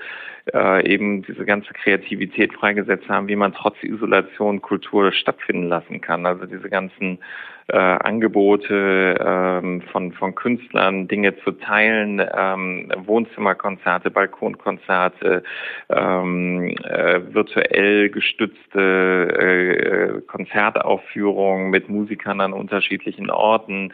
äh, 0.53 0.87
eben 0.91 1.21
diese 1.23 1.45
ganze 1.45 1.73
Kreativität 1.73 2.53
freigesetzt 2.53 3.07
haben, 3.09 3.27
wie 3.27 3.35
man 3.35 3.53
trotz 3.53 3.75
Isolation 3.83 4.61
Kultur 4.61 5.11
stattfinden 5.11 5.67
lassen 5.67 6.01
kann. 6.01 6.25
Also 6.25 6.45
diese 6.45 6.69
ganzen 6.69 7.19
äh, 7.67 7.77
Angebote 7.77 9.17
ähm, 9.19 9.81
von, 9.91 10.11
von 10.13 10.35
Künstlern, 10.35 11.07
Dinge 11.07 11.37
zu 11.43 11.51
teilen, 11.51 12.21
ähm, 12.35 12.91
Wohnzimmerkonzerte, 13.05 14.09
Balkonkonzerte, 14.09 15.43
ähm, 15.89 16.75
äh, 16.83 17.21
virtuell 17.33 18.09
gestützte 18.09 18.79
äh, 18.79 20.21
Konzertaufführungen 20.21 21.69
mit 21.69 21.89
Musikern 21.89 22.41
an 22.41 22.53
unterschiedlichen 22.53 23.29
Orten. 23.29 23.93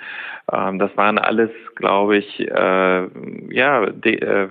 Ähm, 0.52 0.80
das 0.80 0.96
waren 0.96 1.18
alles, 1.18 1.52
glaube 1.76 2.18
ich, 2.18 2.40
äh, 2.40 3.08
ja, 3.50 3.86
de, 3.88 4.20
äh, 4.20 4.48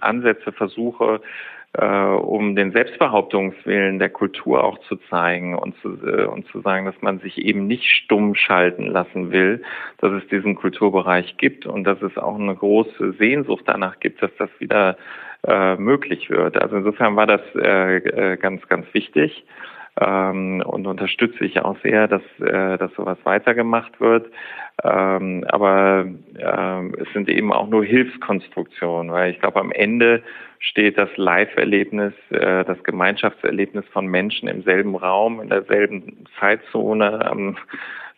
Ansätze, 0.00 0.52
Versuche, 0.52 1.20
um 1.78 2.56
den 2.56 2.72
Selbstbehauptungswillen 2.72 4.00
der 4.00 4.10
Kultur 4.10 4.64
auch 4.64 4.78
zu 4.88 4.96
zeigen 5.08 5.54
und 5.56 5.76
zu, 5.80 6.04
äh, 6.04 6.24
und 6.24 6.46
zu 6.48 6.60
sagen, 6.62 6.84
dass 6.84 7.00
man 7.00 7.20
sich 7.20 7.38
eben 7.38 7.66
nicht 7.68 7.84
stumm 7.84 8.34
schalten 8.34 8.86
lassen 8.86 9.30
will, 9.30 9.62
dass 9.98 10.12
es 10.12 10.26
diesen 10.28 10.56
Kulturbereich 10.56 11.36
gibt 11.36 11.66
und 11.66 11.84
dass 11.84 12.02
es 12.02 12.18
auch 12.18 12.38
eine 12.38 12.56
große 12.56 13.12
Sehnsucht 13.12 13.64
danach 13.66 14.00
gibt, 14.00 14.20
dass 14.20 14.34
das 14.36 14.50
wieder 14.58 14.96
äh, 15.46 15.76
möglich 15.76 16.28
wird. 16.28 16.60
Also 16.60 16.76
insofern 16.76 17.14
war 17.14 17.26
das 17.26 17.42
äh, 17.54 17.96
äh 17.98 18.36
ganz, 18.36 18.66
ganz 18.68 18.92
wichtig 18.92 19.44
ähm, 20.00 20.62
und 20.64 20.86
unterstütze 20.86 21.44
ich 21.44 21.60
auch 21.60 21.76
sehr, 21.82 22.08
dass, 22.08 22.22
äh, 22.40 22.78
dass 22.78 22.92
sowas 22.94 23.18
weitergemacht 23.24 24.00
wird. 24.00 24.30
Ähm, 24.82 25.44
aber 25.48 26.06
ähm, 26.38 26.96
es 26.98 27.12
sind 27.12 27.28
eben 27.28 27.52
auch 27.52 27.68
nur 27.68 27.84
Hilfskonstruktionen, 27.84 29.12
weil 29.12 29.32
ich 29.32 29.40
glaube, 29.40 29.60
am 29.60 29.72
Ende 29.72 30.22
steht 30.58 30.96
das 30.96 31.10
Live-Erlebnis, 31.16 32.14
äh, 32.30 32.64
das 32.64 32.82
Gemeinschaftserlebnis 32.84 33.84
von 33.92 34.06
Menschen 34.06 34.48
im 34.48 34.62
selben 34.62 34.96
Raum, 34.96 35.40
in 35.40 35.48
derselben 35.48 36.24
Zeitzone, 36.38 37.30
ähm, 37.30 37.56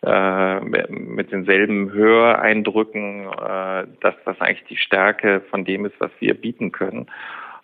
äh, 0.05 0.59
mit 0.89 1.31
denselben 1.31 1.91
Höreindrücken, 1.93 3.25
äh, 3.25 3.87
das, 4.01 4.15
was 4.25 4.39
eigentlich 4.41 4.65
die 4.69 4.77
Stärke 4.77 5.41
von 5.49 5.63
dem 5.63 5.85
ist, 5.85 5.95
was 5.99 6.11
wir 6.19 6.33
bieten 6.33 6.73
können. 6.73 7.07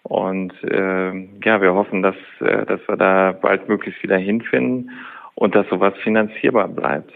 Und 0.04 0.54
äh, 0.64 1.12
ja, 1.44 1.62
wir 1.62 1.74
hoffen, 1.74 2.02
dass, 2.02 2.16
äh, 2.40 2.66
dass 2.66 2.80
wir 2.88 2.98
da 2.98 3.32
bald 3.32 3.68
möglichst 3.68 4.02
wieder 4.02 4.18
hinfinden 4.18 4.92
und 5.36 5.56
dass 5.56 5.68
sowas 5.70 5.94
finanzierbar 6.04 6.68
bleibt. 6.68 7.12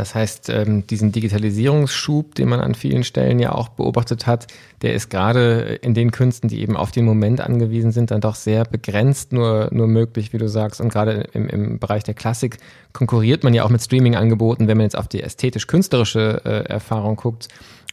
Das 0.00 0.14
heißt, 0.14 0.48
ähm, 0.48 0.86
diesen 0.86 1.12
Digitalisierungsschub, 1.12 2.34
den 2.34 2.48
man 2.48 2.60
an 2.60 2.74
vielen 2.74 3.04
Stellen 3.04 3.38
ja 3.38 3.52
auch 3.52 3.68
beobachtet 3.68 4.26
hat, 4.26 4.46
der 4.80 4.94
ist 4.94 5.10
gerade 5.10 5.78
in 5.82 5.92
den 5.92 6.10
Künsten, 6.10 6.48
die 6.48 6.62
eben 6.62 6.74
auf 6.74 6.90
den 6.90 7.04
Moment 7.04 7.42
angewiesen 7.42 7.92
sind, 7.92 8.10
dann 8.10 8.22
doch 8.22 8.34
sehr 8.34 8.64
begrenzt 8.64 9.34
nur, 9.34 9.68
nur 9.72 9.88
möglich, 9.88 10.32
wie 10.32 10.38
du 10.38 10.48
sagst. 10.48 10.80
Und 10.80 10.90
gerade 10.90 11.28
im, 11.34 11.48
im 11.48 11.78
Bereich 11.78 12.02
der 12.02 12.14
Klassik 12.14 12.56
konkurriert 12.94 13.44
man 13.44 13.52
ja 13.52 13.62
auch 13.62 13.68
mit 13.68 13.82
Streaming-Angeboten, 13.82 14.68
wenn 14.68 14.78
man 14.78 14.84
jetzt 14.84 14.96
auf 14.96 15.06
die 15.06 15.22
ästhetisch-künstlerische 15.22 16.40
äh, 16.46 16.64
Erfahrung 16.70 17.16
guckt 17.16 17.48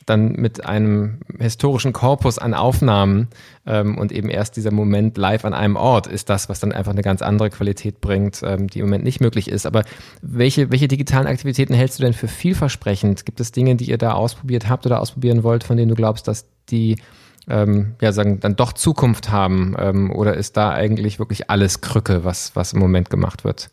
dann 0.08 0.32
mit 0.34 0.66
einem 0.66 1.18
historischen 1.38 1.92
Korpus 1.92 2.40
an 2.40 2.54
Aufnahmen 2.54 3.28
ähm, 3.66 3.98
und 3.98 4.14
eben 4.14 4.30
erst 4.30 4.56
dieser 4.56 4.72
Moment 4.72 5.18
live 5.18 5.44
an 5.44 5.54
einem 5.54 5.76
Ort 5.76 6.08
ist 6.08 6.30
das, 6.30 6.48
was 6.48 6.62
dann 6.62 6.72
einfach 6.72 6.94
eine 6.94 7.02
ganz 7.02 7.22
andere 7.22 7.50
Qualität 7.50 8.00
bringt, 8.00 8.42
ähm, 8.44 8.68
die 8.68 8.80
im 8.80 8.86
Moment 8.86 9.04
nicht 9.04 9.20
möglich 9.20 9.50
ist. 9.50 9.66
Aber 9.66 9.84
welche, 10.22 10.72
welche 10.72 10.88
digitalen 10.88 11.28
Aktivitäten 11.28 11.74
hältst 11.74 11.97
du 12.00 12.04
denn 12.04 12.14
für 12.14 12.28
vielversprechend? 12.28 13.26
Gibt 13.26 13.40
es 13.40 13.52
Dinge, 13.52 13.76
die 13.76 13.86
ihr 13.86 13.98
da 13.98 14.14
ausprobiert 14.14 14.70
habt 14.70 14.86
oder 14.86 15.00
ausprobieren 15.00 15.44
wollt, 15.44 15.64
von 15.64 15.78
denen 15.78 15.90
du 15.90 15.96
glaubst, 15.96 16.28
dass 16.28 16.50
die 16.70 16.98
ähm, 17.50 17.96
ja 18.02 18.12
sagen 18.12 18.40
dann 18.40 18.56
doch 18.56 18.74
Zukunft 18.74 19.32
haben? 19.32 19.76
Ähm, 19.80 20.12
oder 20.12 20.36
ist 20.36 20.58
da 20.58 20.72
eigentlich 20.72 21.20
wirklich 21.20 21.50
alles 21.50 21.82
Krücke, 21.82 22.24
was, 22.24 22.56
was 22.56 22.74
im 22.74 22.80
Moment 22.80 23.10
gemacht 23.10 23.44
wird? 23.44 23.70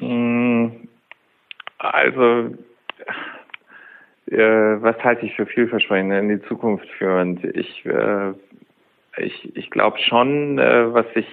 Mm, 0.00 0.68
also 1.78 2.54
äh, 4.30 4.82
was 4.82 4.96
halte 5.04 5.26
ich 5.26 5.34
für 5.34 5.46
vielversprechend 5.46 6.12
in 6.12 6.28
die 6.28 6.42
Zukunft 6.48 6.88
führend? 6.98 7.44
Ich, 7.44 7.84
äh, 7.84 8.32
ich, 9.18 9.56
ich 9.56 9.70
glaube 9.70 9.98
schon, 9.98 10.58
äh, 10.58 10.92
was 10.92 11.06
äh, 11.14 11.24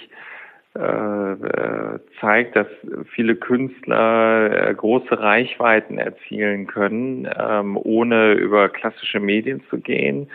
zeigt, 2.20 2.56
dass 2.56 2.68
viele 3.14 3.36
Künstler 3.36 4.70
äh, 4.70 4.74
große 4.74 5.20
Reichweiten 5.20 5.98
erzielen 5.98 6.68
können, 6.68 7.28
ähm, 7.38 7.78
ohne 7.78 8.34
über 8.34 8.70
klassische 8.70 9.20
Medien 9.20 9.62
zu 9.70 9.80
gehen. 9.80 10.30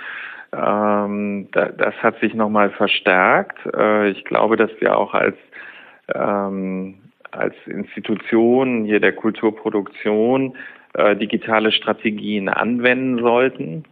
Ähm, 0.52 1.48
da, 1.52 1.66
das 1.68 1.94
hat 2.02 2.18
sich 2.20 2.34
nochmal 2.34 2.70
verstärkt. 2.70 3.58
Äh, 3.74 4.10
ich 4.10 4.24
glaube, 4.24 4.56
dass 4.56 4.70
wir 4.80 4.96
auch 4.96 5.14
als 5.14 5.36
ähm, 6.14 6.96
als 7.30 7.54
Institution 7.66 8.84
hier 8.84 9.00
der 9.00 9.12
Kulturproduktion 9.12 10.56
äh, 10.94 11.16
digitale 11.16 11.72
Strategien 11.72 12.48
anwenden 12.48 13.18
sollten. 13.18 13.84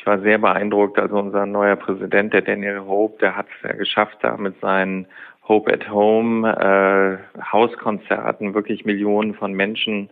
Ich 0.00 0.06
war 0.06 0.18
sehr 0.20 0.38
beeindruckt, 0.38 0.98
also 0.98 1.16
unser 1.18 1.44
neuer 1.44 1.76
Präsident, 1.76 2.32
der 2.32 2.40
Daniel 2.40 2.80
Hope, 2.80 3.18
der 3.20 3.36
hat 3.36 3.44
es 3.54 3.68
ja 3.68 3.76
geschafft, 3.76 4.16
da 4.22 4.38
mit 4.38 4.58
seinen 4.62 5.06
Hope 5.46 5.70
at 5.70 5.90
Home 5.90 6.48
äh, 6.48 7.42
Hauskonzerten 7.52 8.54
wirklich 8.54 8.86
Millionen 8.86 9.34
von 9.34 9.52
Menschen 9.52 10.08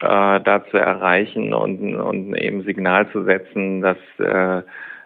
äh, 0.00 0.40
da 0.40 0.64
zu 0.72 0.78
erreichen 0.78 1.54
und, 1.54 1.94
und 1.94 2.34
eben 2.34 2.64
Signal 2.64 3.08
zu 3.12 3.22
setzen, 3.22 3.80
dass 3.80 3.98
äh, 4.18 4.62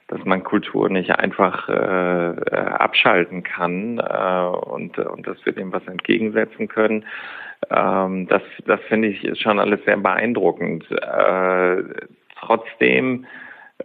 dass 0.09 0.25
man 0.25 0.45
Kultur 0.45 0.89
nicht 0.89 1.11
einfach 1.11 1.69
äh, 1.69 2.31
äh 2.31 2.57
abschalten 2.57 3.43
kann 3.43 3.99
äh, 3.99 4.47
und, 4.71 4.99
und 4.99 5.27
dass 5.27 5.45
wir 5.45 5.53
dem 5.53 5.75
was 5.75 5.87
entgegensetzen 5.87 6.69
können. 6.69 7.05
Ähm, 7.71 8.29
das 8.29 8.43
das 8.65 8.81
finde 8.89 9.09
ich 9.09 9.41
schon 9.43 9.59
alles 9.59 9.85
sehr 9.85 9.99
beeindruckend. 9.99 10.91
Äh, 10.91 11.83
trotzdem 12.41 13.27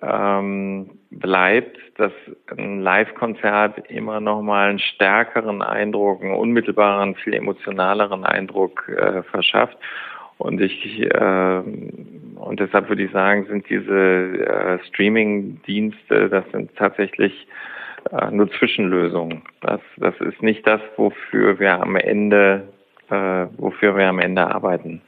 ähm, 0.02 0.90
bleibt, 1.12 1.78
dass 1.96 2.12
ein 2.56 2.82
Live-Konzert 2.82 3.90
immer 3.90 4.20
noch 4.20 4.42
mal 4.42 4.70
einen 4.70 4.80
stärkeren 4.80 5.62
Eindruck, 5.62 6.22
einen 6.22 6.34
unmittelbaren, 6.34 7.16
viel 7.16 7.34
emotionaleren 7.34 8.24
Eindruck 8.26 8.88
äh, 8.90 9.24
verschafft. 9.24 9.78
Und 10.38 10.62
ich 10.62 11.02
äh, 11.02 11.62
und 12.36 12.60
deshalb 12.60 12.90
würde 12.90 13.04
ich 13.04 13.12
sagen, 13.12 13.48
sind 13.48 13.68
diese 13.70 13.94
äh, 13.94 14.80
Streaming-Dienste, 14.88 16.30
das 16.30 16.46
sind 16.52 16.76
tatsächlich 16.76 17.48
äh, 18.12 18.30
nur 18.30 18.50
Zwischenlösungen. 18.52 19.42
Das, 19.62 19.82
das 19.98 20.14
ist 20.22 20.42
nicht 20.44 20.66
das, 20.68 20.82
wofür 20.96 21.60
wir 21.60 21.82
am 21.82 21.96
Ende 21.96 22.68
äh, 23.10 23.48
wofür 23.58 23.96
wir 23.96 24.08
am 24.08 24.20
Ende 24.20 24.46
arbeiten. 24.48 25.02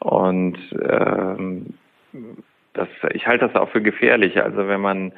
Und 0.00 0.58
ähm, 0.88 1.74
das, 2.76 2.88
ich 3.12 3.26
halte 3.26 3.46
das 3.48 3.56
auch 3.56 3.70
für 3.70 3.82
gefährlich. 3.82 4.40
Also 4.42 4.68
wenn 4.68 4.80
man 4.80 5.12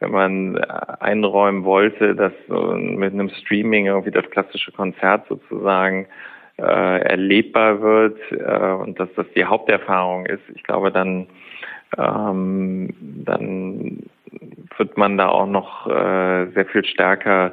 wenn 0.00 0.10
man 0.10 0.58
einräumen 0.58 1.62
wollte, 1.62 2.16
dass 2.16 2.32
mit 2.48 3.12
einem 3.12 3.28
Streaming 3.28 3.86
irgendwie 3.86 4.10
das 4.10 4.28
klassische 4.30 4.72
Konzert 4.72 5.28
sozusagen 5.28 6.08
äh, 6.58 7.00
erlebbar 7.02 7.80
wird 7.80 8.18
äh, 8.32 8.72
und 8.82 8.98
dass 8.98 9.08
das 9.14 9.26
die 9.36 9.44
Haupterfahrung 9.44 10.26
ist, 10.26 10.42
ich 10.56 10.64
glaube, 10.64 10.90
dann 10.90 11.28
ähm, 11.96 12.92
dann 13.00 14.02
wird 14.76 14.96
man 14.96 15.18
da 15.18 15.28
auch 15.28 15.46
noch 15.46 15.86
äh, 15.86 16.46
sehr 16.50 16.66
viel 16.66 16.84
stärker 16.84 17.52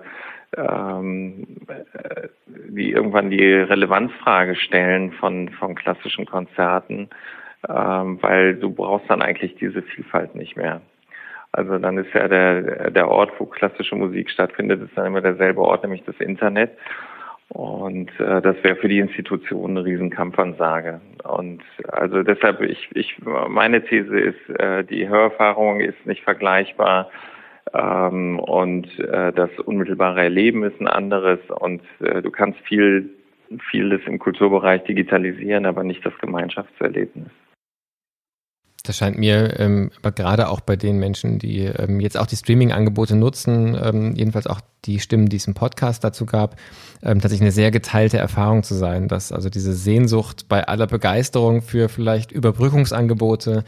ähm, 0.57 1.45
die 2.69 2.91
irgendwann 2.91 3.29
die 3.29 3.53
Relevanzfrage 3.53 4.55
stellen 4.55 5.11
von, 5.13 5.49
von 5.49 5.75
klassischen 5.75 6.25
Konzerten, 6.25 7.09
ähm, 7.67 8.19
weil 8.21 8.55
du 8.55 8.71
brauchst 8.71 9.09
dann 9.09 9.21
eigentlich 9.21 9.55
diese 9.55 9.81
Vielfalt 9.81 10.35
nicht 10.35 10.55
mehr. 10.55 10.81
Also 11.51 11.79
dann 11.79 11.97
ist 11.97 12.13
ja 12.13 12.27
der, 12.27 12.91
der 12.91 13.09
Ort, 13.09 13.31
wo 13.39 13.45
klassische 13.45 13.95
Musik 13.95 14.29
stattfindet, 14.29 14.81
ist 14.83 14.95
dann 14.95 15.07
immer 15.07 15.21
derselbe 15.21 15.61
Ort, 15.61 15.83
nämlich 15.83 16.03
das 16.03 16.19
Internet. 16.19 16.71
Und 17.49 18.11
äh, 18.19 18.41
das 18.41 18.55
wäre 18.63 18.75
für 18.75 18.87
die 18.87 18.99
Institution 18.99 19.71
eine 19.71 19.83
Riesenkampfansage. 19.83 21.01
Und 21.23 21.63
also 21.87 22.21
deshalb, 22.21 22.61
ich, 22.61 22.87
ich 22.93 23.17
meine 23.23 23.83
These 23.83 24.19
ist, 24.19 24.49
äh, 24.59 24.83
die 24.83 25.09
Hörerfahrung 25.09 25.79
ist 25.79 26.05
nicht 26.05 26.23
vergleichbar 26.23 27.09
ähm, 27.73 28.39
und 28.39 28.87
äh, 28.99 29.33
das 29.33 29.49
unmittelbare 29.65 30.21
Erleben 30.21 30.63
ist 30.63 30.79
ein 30.79 30.87
anderes 30.87 31.39
und 31.49 31.81
äh, 32.01 32.21
du 32.21 32.29
kannst 32.29 32.59
viel, 32.61 33.09
vieles 33.71 34.01
im 34.05 34.19
Kulturbereich 34.19 34.83
digitalisieren, 34.83 35.65
aber 35.65 35.83
nicht 35.83 36.05
das 36.05 36.15
Gemeinschaftserlebnis. 36.19 37.31
Das 38.89 38.97
scheint 38.97 39.19
mir 39.19 39.59
ähm, 39.59 39.91
aber 40.01 40.11
gerade 40.11 40.49
auch 40.49 40.61
bei 40.61 40.75
den 40.75 40.97
Menschen, 40.97 41.37
die 41.37 41.59
ähm, 41.65 41.99
jetzt 41.99 42.17
auch 42.17 42.25
die 42.25 42.35
Streaming-Angebote 42.35 43.15
nutzen, 43.15 43.77
ähm, 43.79 44.15
jedenfalls 44.15 44.47
auch 44.47 44.61
die 44.85 44.99
Stimmen, 44.99 45.29
die 45.29 45.37
es 45.37 45.45
im 45.45 45.53
Podcast 45.53 46.03
dazu 46.03 46.25
gab, 46.25 46.55
ähm, 47.03 47.21
tatsächlich 47.21 47.43
eine 47.43 47.51
sehr 47.51 47.69
geteilte 47.69 48.17
Erfahrung 48.17 48.63
zu 48.63 48.73
sein, 48.73 49.07
dass 49.07 49.31
also 49.31 49.51
diese 49.51 49.73
Sehnsucht 49.73 50.47
bei 50.49 50.67
aller 50.67 50.87
Begeisterung 50.87 51.61
für 51.61 51.87
vielleicht 51.87 52.31
Überbrückungsangebote 52.31 53.63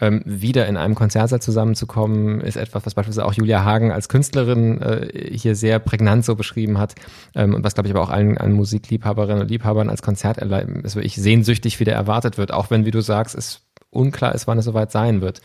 ähm, 0.00 0.22
wieder 0.24 0.66
in 0.66 0.78
einem 0.78 0.94
Konzertsaal 0.94 1.42
zusammenzukommen, 1.42 2.40
ist 2.40 2.56
etwas, 2.56 2.86
was 2.86 2.94
beispielsweise 2.94 3.26
auch 3.26 3.34
Julia 3.34 3.64
Hagen 3.64 3.92
als 3.92 4.08
Künstlerin 4.08 4.80
äh, 4.80 5.36
hier 5.36 5.54
sehr 5.54 5.80
prägnant 5.80 6.24
so 6.24 6.34
beschrieben 6.34 6.78
hat 6.78 6.94
ähm, 7.34 7.52
und 7.54 7.62
was, 7.62 7.74
glaube 7.74 7.88
ich, 7.88 7.94
aber 7.94 8.02
auch 8.02 8.10
allen, 8.10 8.38
allen 8.38 8.54
Musikliebhaberinnen 8.54 9.42
und 9.42 9.50
Liebhabern 9.50 9.90
als 9.90 10.00
Konzerterlebnis 10.00 10.94
wirklich 10.94 11.16
sehnsüchtig 11.16 11.78
wieder 11.78 11.92
erwartet 11.92 12.38
wird, 12.38 12.54
auch 12.54 12.70
wenn, 12.70 12.86
wie 12.86 12.90
du 12.90 13.02
sagst, 13.02 13.34
es 13.34 13.60
unklar 13.92 14.34
ist, 14.34 14.46
wann 14.46 14.58
es 14.58 14.64
soweit 14.64 14.90
sein 14.90 15.20
wird. 15.20 15.40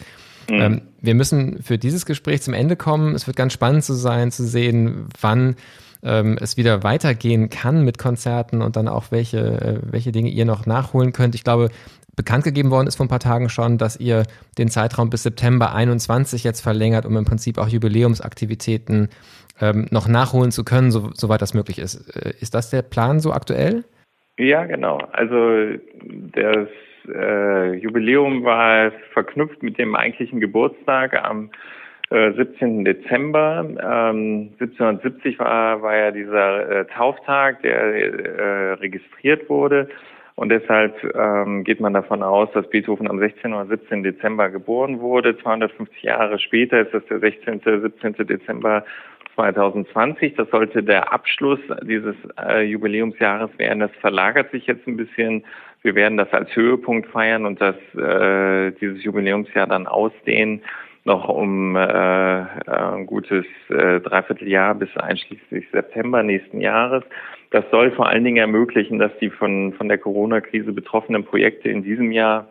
Mhm. 0.50 0.62
Ähm, 0.62 0.82
wir 1.02 1.14
müssen 1.14 1.62
für 1.62 1.78
dieses 1.78 2.06
Gespräch 2.06 2.42
zum 2.42 2.54
Ende 2.54 2.76
kommen. 2.76 3.14
Es 3.14 3.28
wird 3.28 3.38
ganz 3.38 3.54
spannend 3.54 3.84
zu 3.84 3.94
sein, 3.94 4.32
zu 4.32 4.44
sehen, 4.44 5.10
wann 5.22 5.56
ähm, 6.04 6.38
es 6.40 6.58
wieder 6.58 6.84
weitergehen 6.84 7.50
kann 7.50 7.84
mit 7.84 7.98
Konzerten 7.98 8.62
und 8.62 8.76
dann 8.76 8.88
auch 8.88 9.12
welche, 9.12 9.40
äh, 9.40 9.80
welche 9.92 10.12
Dinge 10.12 10.30
ihr 10.30 10.46
noch 10.46 10.66
nachholen 10.66 11.12
könnt. 11.12 11.36
Ich 11.36 11.44
glaube, 11.44 11.70
bekannt 12.16 12.44
gegeben 12.44 12.72
worden 12.72 12.88
ist 12.88 12.96
vor 12.96 13.06
ein 13.06 13.10
paar 13.10 13.20
Tagen 13.20 13.50
schon, 13.50 13.78
dass 13.78 13.98
ihr 13.98 14.24
den 14.58 14.70
Zeitraum 14.70 15.10
bis 15.10 15.24
September 15.24 15.74
21 15.74 16.44
jetzt 16.44 16.62
verlängert, 16.62 17.06
um 17.06 17.16
im 17.16 17.26
Prinzip 17.26 17.58
auch 17.58 17.68
Jubiläumsaktivitäten 17.68 19.10
ähm, 19.60 19.88
noch 19.92 20.08
nachholen 20.08 20.52
zu 20.52 20.64
können, 20.64 20.92
so, 20.92 21.12
soweit 21.14 21.42
das 21.42 21.54
möglich 21.54 21.80
ist. 21.80 22.16
Äh, 22.16 22.34
ist 22.40 22.54
das 22.54 22.70
der 22.70 22.82
Plan 22.82 23.20
so 23.20 23.34
aktuell? 23.34 23.84
Ja, 24.38 24.66
genau. 24.66 24.98
Also 25.14 25.78
das 26.34 26.68
äh, 27.10 27.74
Jubiläum 27.74 28.44
war 28.44 28.92
verknüpft 29.14 29.64
mit 29.64 29.78
dem 29.78 29.96
eigentlichen 29.96 30.40
Geburtstag 30.40 31.14
am 31.24 31.50
äh, 32.10 32.32
17. 32.34 32.86
Dezember. 32.86 33.66
Ähm, 33.70 34.50
1770 34.60 35.40
war, 35.40 35.82
war 35.82 35.96
ja 35.96 36.12
dieser 36.12 36.70
äh, 36.70 36.86
Tauftag, 36.86 37.62
der 37.64 37.78
äh, 37.78 38.74
registriert 38.74 39.50
wurde. 39.50 39.90
Und 40.36 40.50
deshalb 40.50 40.96
ähm, 41.16 41.64
geht 41.64 41.80
man 41.80 41.94
davon 41.94 42.22
aus, 42.22 42.50
dass 42.54 42.70
Beethoven 42.70 43.10
am 43.10 43.18
16. 43.18 43.54
oder 43.54 43.66
17. 43.66 44.04
Dezember 44.04 44.50
geboren 44.50 45.00
wurde. 45.00 45.36
250 45.38 46.04
Jahre 46.04 46.38
später 46.38 46.80
ist 46.82 46.94
das 46.94 47.04
der 47.06 47.20
16. 47.20 47.62
17. 47.66 48.14
Dezember 48.28 48.86
2020. 49.34 50.36
Das 50.36 50.50
sollte 50.52 50.84
der 50.84 51.12
Abschluss 51.12 51.60
dieses 51.82 52.16
äh, 52.40 52.62
Jubiläumsjahres 52.62 53.50
werden. 53.58 53.80
Das 53.80 53.92
verlagert 54.00 54.52
sich 54.52 54.68
jetzt 54.68 54.88
ein 54.88 54.96
bisschen. 54.96 55.44
Wir 55.84 55.96
werden 55.96 56.18
das 56.18 56.32
als 56.34 56.54
Höhepunkt 56.56 57.10
feiern 57.10 57.46
und 57.46 57.62
das 57.62 57.76
äh, 57.96 58.72
dieses 58.80 59.04
Jubiläumsjahr 59.04 59.68
dann 59.68 59.88
ausdehnen 59.88 60.62
noch 61.08 61.30
um 61.30 61.76
äh, 61.76 61.80
ein 61.80 63.06
gutes 63.06 63.46
äh, 63.70 64.02
Dreivierteljahr 64.02 64.76
bis 64.76 64.96
einschließlich 64.98 65.66
September 65.72 66.22
nächsten 66.22 66.60
Jahres. 66.60 67.04
Das 67.52 67.64
soll 67.72 67.92
vor 67.92 68.08
allen 68.08 68.26
Dingen 68.26 68.38
ermöglichen, 68.38 69.00
dass 69.00 69.18
die 69.20 69.30
von, 69.30 69.74
von 69.74 69.88
der 69.88 69.98
Corona-Krise 69.98 70.74
betroffenen 70.74 71.24
Projekte 71.24 71.70
in 71.70 71.82
diesem 71.82 72.12
Jahr 72.12 72.48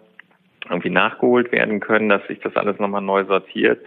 irgendwie 0.68 0.90
nachgeholt 0.90 1.52
werden 1.52 1.80
können, 1.80 2.08
dass 2.08 2.26
sich 2.26 2.40
das 2.40 2.56
alles 2.56 2.78
nochmal 2.78 3.02
neu 3.02 3.24
sortiert 3.24 3.80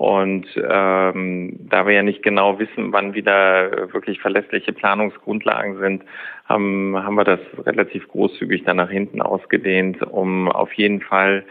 und 0.00 0.46
ähm, 0.56 1.58
da 1.68 1.86
wir 1.86 1.92
ja 1.92 2.02
nicht 2.02 2.22
genau 2.22 2.58
wissen, 2.58 2.90
wann 2.90 3.12
wieder 3.12 3.92
wirklich 3.92 4.18
verlässliche 4.18 4.72
Planungsgrundlagen 4.72 5.78
sind, 5.78 6.04
haben, 6.46 6.96
haben 6.96 7.16
wir 7.16 7.24
das 7.24 7.40
relativ 7.66 8.08
großzügig 8.08 8.64
dann 8.64 8.78
nach 8.78 8.88
hinten 8.88 9.20
ausgedehnt, 9.20 10.02
um 10.02 10.48
auf 10.48 10.72
jeden 10.72 11.02
Fall 11.02 11.44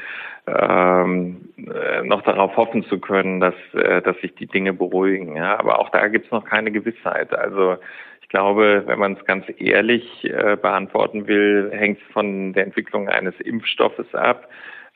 ähm, 0.48 1.52
äh, 1.58 2.02
noch 2.02 2.24
darauf 2.24 2.58
hoffen 2.58 2.84
zu 2.86 3.00
können, 3.00 3.40
dass, 3.40 3.54
äh, 3.74 4.02
dass 4.02 4.18
sich 4.18 4.34
die 4.34 4.48
Dinge 4.48 4.74
beruhigen. 4.74 5.36
Ja? 5.36 5.60
Aber 5.60 5.78
auch 5.78 5.90
da 5.90 6.08
gibt 6.08 6.26
es 6.26 6.32
noch 6.32 6.46
keine 6.46 6.72
Gewissheit. 6.72 7.32
Also 7.36 7.78
ich 8.24 8.30
glaube, 8.30 8.82
wenn 8.88 8.98
man 8.98 9.14
es 9.14 9.26
ganz 9.26 9.46
ehrlich 9.60 10.26
äh, 10.26 10.58
beantworten 10.60 11.28
will, 11.28 11.70
hängt 11.72 12.00
es 12.00 12.14
von 12.14 12.54
der 12.54 12.64
Entwicklung 12.64 13.10
eines 13.10 13.40
Impfstoffes 13.42 14.16
ab 14.16 14.50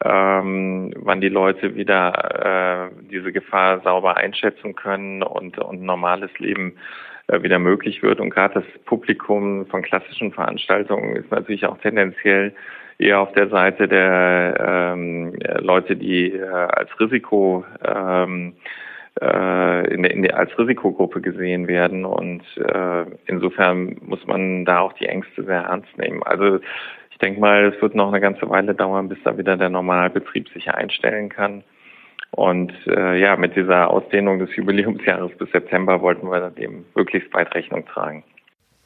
ähm, 0.04 0.94
wann 0.98 1.22
die 1.22 1.30
Leute 1.30 1.76
wieder 1.76 2.90
äh, 2.92 3.06
diese 3.10 3.32
Gefahr 3.32 3.82
sauber 3.82 4.18
einschätzen 4.18 4.76
können 4.76 5.24
und, 5.24 5.58
und 5.58 5.82
normales 5.82 6.32
Leben 6.40 6.76
äh, 7.28 7.42
wieder 7.42 7.60
möglich 7.60 8.04
wird. 8.04 8.20
Und 8.20 8.32
gerade 8.32 8.56
das 8.56 8.84
Publikum 8.86 9.66
von 9.68 9.82
klassischen 9.82 10.32
Veranstaltungen 10.32 11.16
ist 11.16 11.32
natürlich 11.32 11.66
auch 11.66 11.78
tendenziell 11.78 12.54
eher 12.98 13.20
auf 13.20 13.32
der 13.34 13.50
Seite 13.50 13.88
der 13.88 14.94
ähm, 14.94 15.34
Leute, 15.60 15.96
die 15.96 16.32
äh, 16.32 16.46
als 16.46 16.90
Risiko 17.00 17.66
ähm, 17.84 18.56
äh, 19.22 19.26
in 19.86 20.04
der, 20.04 20.12
in 20.12 20.24
der, 20.24 20.38
als 20.38 20.58
Risikogruppe 20.58 21.22
gesehen 21.22 21.68
werden. 21.68 22.06
Und 22.06 22.44
äh, 22.58 23.06
insofern 23.26 23.98
muss 24.02 24.26
man 24.28 24.66
da 24.66 24.80
auch 24.80 24.94
die 24.94 25.08
Ängste 25.08 25.44
sehr 25.44 25.62
ernst 25.62 25.98
nehmen. 25.98 26.24
Also 26.24 26.60
ich 27.12 27.18
denke 27.20 27.40
mal, 27.40 27.66
es 27.66 27.82
wird 27.82 27.96
noch 27.96 28.10
eine 28.10 28.22
ganze 28.22 28.50
Weile 28.50 28.74
dauern, 28.74 29.10
bis 29.10 29.18
da 29.24 29.38
wieder 29.38 29.58
der 29.58 29.70
Normalbetrieb 29.70 30.50
sich 30.50 30.70
einstellen 30.74 31.30
kann. 31.30 31.64
Und 32.32 32.74
äh, 32.88 33.20
ja, 33.20 33.36
mit 33.36 33.56
dieser 33.56 33.92
Ausdehnung 33.92 34.40
des 34.40 34.56
Jubiläumsjahres 34.56 35.38
bis 35.38 35.52
September 35.52 36.02
wollten 36.02 36.32
wir 36.32 36.50
dem 36.50 36.86
möglichst 36.96 37.32
weit 37.34 37.54
Rechnung 37.54 37.86
tragen. 37.86 38.24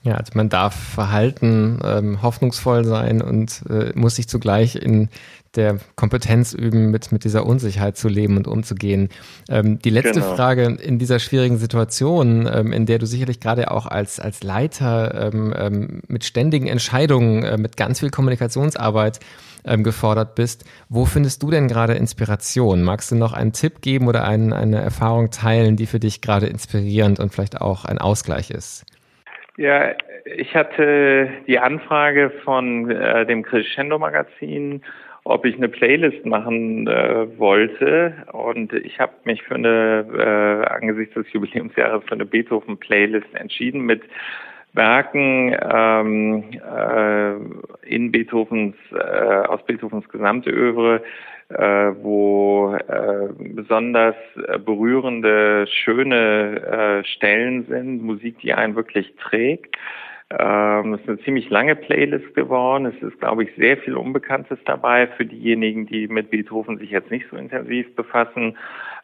Ja, 0.07 0.15
also 0.15 0.31
man 0.35 0.47
darf 0.47 0.73
verhalten, 0.73 1.79
ähm, 1.83 2.21
hoffnungsvoll 2.21 2.85
sein 2.85 3.21
und 3.21 3.61
äh, 3.69 3.91
muss 3.93 4.15
sich 4.15 4.29
zugleich 4.29 4.77
in 4.77 5.09
der 5.55 5.79
Kompetenz 5.97 6.53
üben, 6.53 6.91
mit, 6.91 7.11
mit 7.11 7.25
dieser 7.25 7.45
Unsicherheit 7.45 7.97
zu 7.97 8.07
leben 8.07 8.37
und 8.37 8.47
umzugehen. 8.47 9.09
Ähm, 9.49 9.79
die 9.79 9.89
letzte 9.89 10.21
genau. 10.21 10.35
Frage 10.35 10.63
in 10.63 10.97
dieser 10.97 11.19
schwierigen 11.19 11.57
Situation, 11.57 12.49
ähm, 12.49 12.71
in 12.71 12.85
der 12.85 12.99
du 12.99 13.05
sicherlich 13.05 13.41
gerade 13.41 13.69
auch 13.69 13.85
als, 13.85 14.21
als 14.21 14.43
Leiter 14.43 15.33
ähm, 15.33 15.53
ähm 15.57 16.01
mit 16.07 16.23
ständigen 16.23 16.67
Entscheidungen, 16.67 17.43
äh, 17.43 17.57
mit 17.57 17.75
ganz 17.75 17.99
viel 17.99 18.09
Kommunikationsarbeit 18.09 19.19
ähm, 19.65 19.83
gefordert 19.83 20.35
bist, 20.35 20.63
wo 20.87 21.03
findest 21.03 21.43
du 21.43 21.51
denn 21.51 21.67
gerade 21.67 21.95
Inspiration? 21.95 22.81
Magst 22.81 23.11
du 23.11 23.15
noch 23.15 23.33
einen 23.33 23.51
Tipp 23.51 23.81
geben 23.81 24.07
oder 24.07 24.23
ein, 24.23 24.53
eine 24.53 24.79
Erfahrung 24.79 25.31
teilen, 25.31 25.75
die 25.75 25.85
für 25.85 25.99
dich 25.99 26.21
gerade 26.21 26.45
inspirierend 26.45 27.19
und 27.19 27.33
vielleicht 27.33 27.59
auch 27.59 27.83
ein 27.83 27.97
Ausgleich 27.97 28.51
ist? 28.51 28.85
Ja, 29.57 29.95
ich 30.25 30.55
hatte 30.55 31.29
die 31.47 31.57
Anfrage 31.57 32.29
von 32.43 32.91
äh, 32.91 33.25
dem 33.25 33.41
Crescendo 33.41 33.97
Magazin, 33.97 34.83
ob 35.23 35.45
ich 35.45 35.55
eine 35.55 35.67
Playlist 35.67 36.23
machen 36.27 36.87
äh, 36.87 37.27
wollte. 37.39 38.13
Und 38.33 38.71
ich 38.71 38.99
habe 38.99 39.13
mich 39.23 39.41
für 39.41 39.55
eine 39.55 40.05
äh, 40.15 40.67
angesichts 40.67 41.15
des 41.15 41.33
Jubiläumsjahres 41.33 42.03
für 42.05 42.11
eine 42.11 42.25
Beethoven 42.27 42.77
Playlist 42.77 43.33
entschieden 43.33 43.81
mit 43.81 44.03
Werken 44.77 45.53
ähm, 45.69 46.43
äh, 46.53 47.87
in 47.93 48.11
Beethovens 48.11 48.75
äh, 48.93 48.95
aus 48.95 49.65
Beethovens 49.65 50.07
gesamte 50.07 50.49
Övre, 50.51 51.01
äh, 51.49 51.91
wo 52.01 52.73
äh, 52.75 53.27
besonders 53.37 54.15
äh, 54.47 54.57
berührende, 54.59 55.65
schöne 55.67 57.01
äh, 57.01 57.03
Stellen 57.03 57.65
sind, 57.67 58.03
Musik, 58.03 58.39
die 58.39 58.53
einen 58.53 58.75
wirklich 58.75 59.13
trägt. 59.15 59.75
Ähm, 60.29 60.95
es 60.95 61.01
ist 61.01 61.09
eine 61.09 61.19
ziemlich 61.19 61.49
lange 61.49 61.75
Playlist 61.75 62.35
geworden. 62.35 62.85
Es 62.85 63.01
ist, 63.01 63.17
glaube 63.19 63.45
ich, 63.45 63.49
sehr 63.55 63.77
viel 63.77 63.95
Unbekanntes 63.95 64.59
dabei 64.65 65.07
für 65.07 65.25
diejenigen, 65.25 65.87
die 65.87 66.07
mit 66.09 66.29
Beethoven 66.29 66.77
sich 66.77 66.91
jetzt 66.91 67.11
nicht 67.11 67.25
so 67.31 67.37
intensiv 67.37 67.95
befassen. 67.95 68.57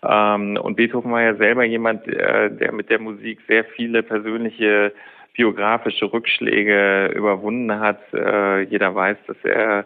Ähm, 0.04 0.58
und 0.62 0.76
Beethoven 0.76 1.12
war 1.12 1.22
ja 1.22 1.36
selber 1.36 1.64
jemand, 1.64 2.06
äh, 2.08 2.52
der 2.52 2.74
mit 2.74 2.90
der 2.90 3.00
Musik 3.00 3.40
sehr 3.48 3.64
viele 3.64 4.04
persönliche 4.04 4.92
biografische 5.34 6.12
Rückschläge 6.12 7.08
überwunden 7.16 7.80
hat. 7.80 8.00
Äh, 8.14 8.62
jeder 8.64 8.94
weiß, 8.96 9.18
dass 9.28 9.38
er 9.44 9.86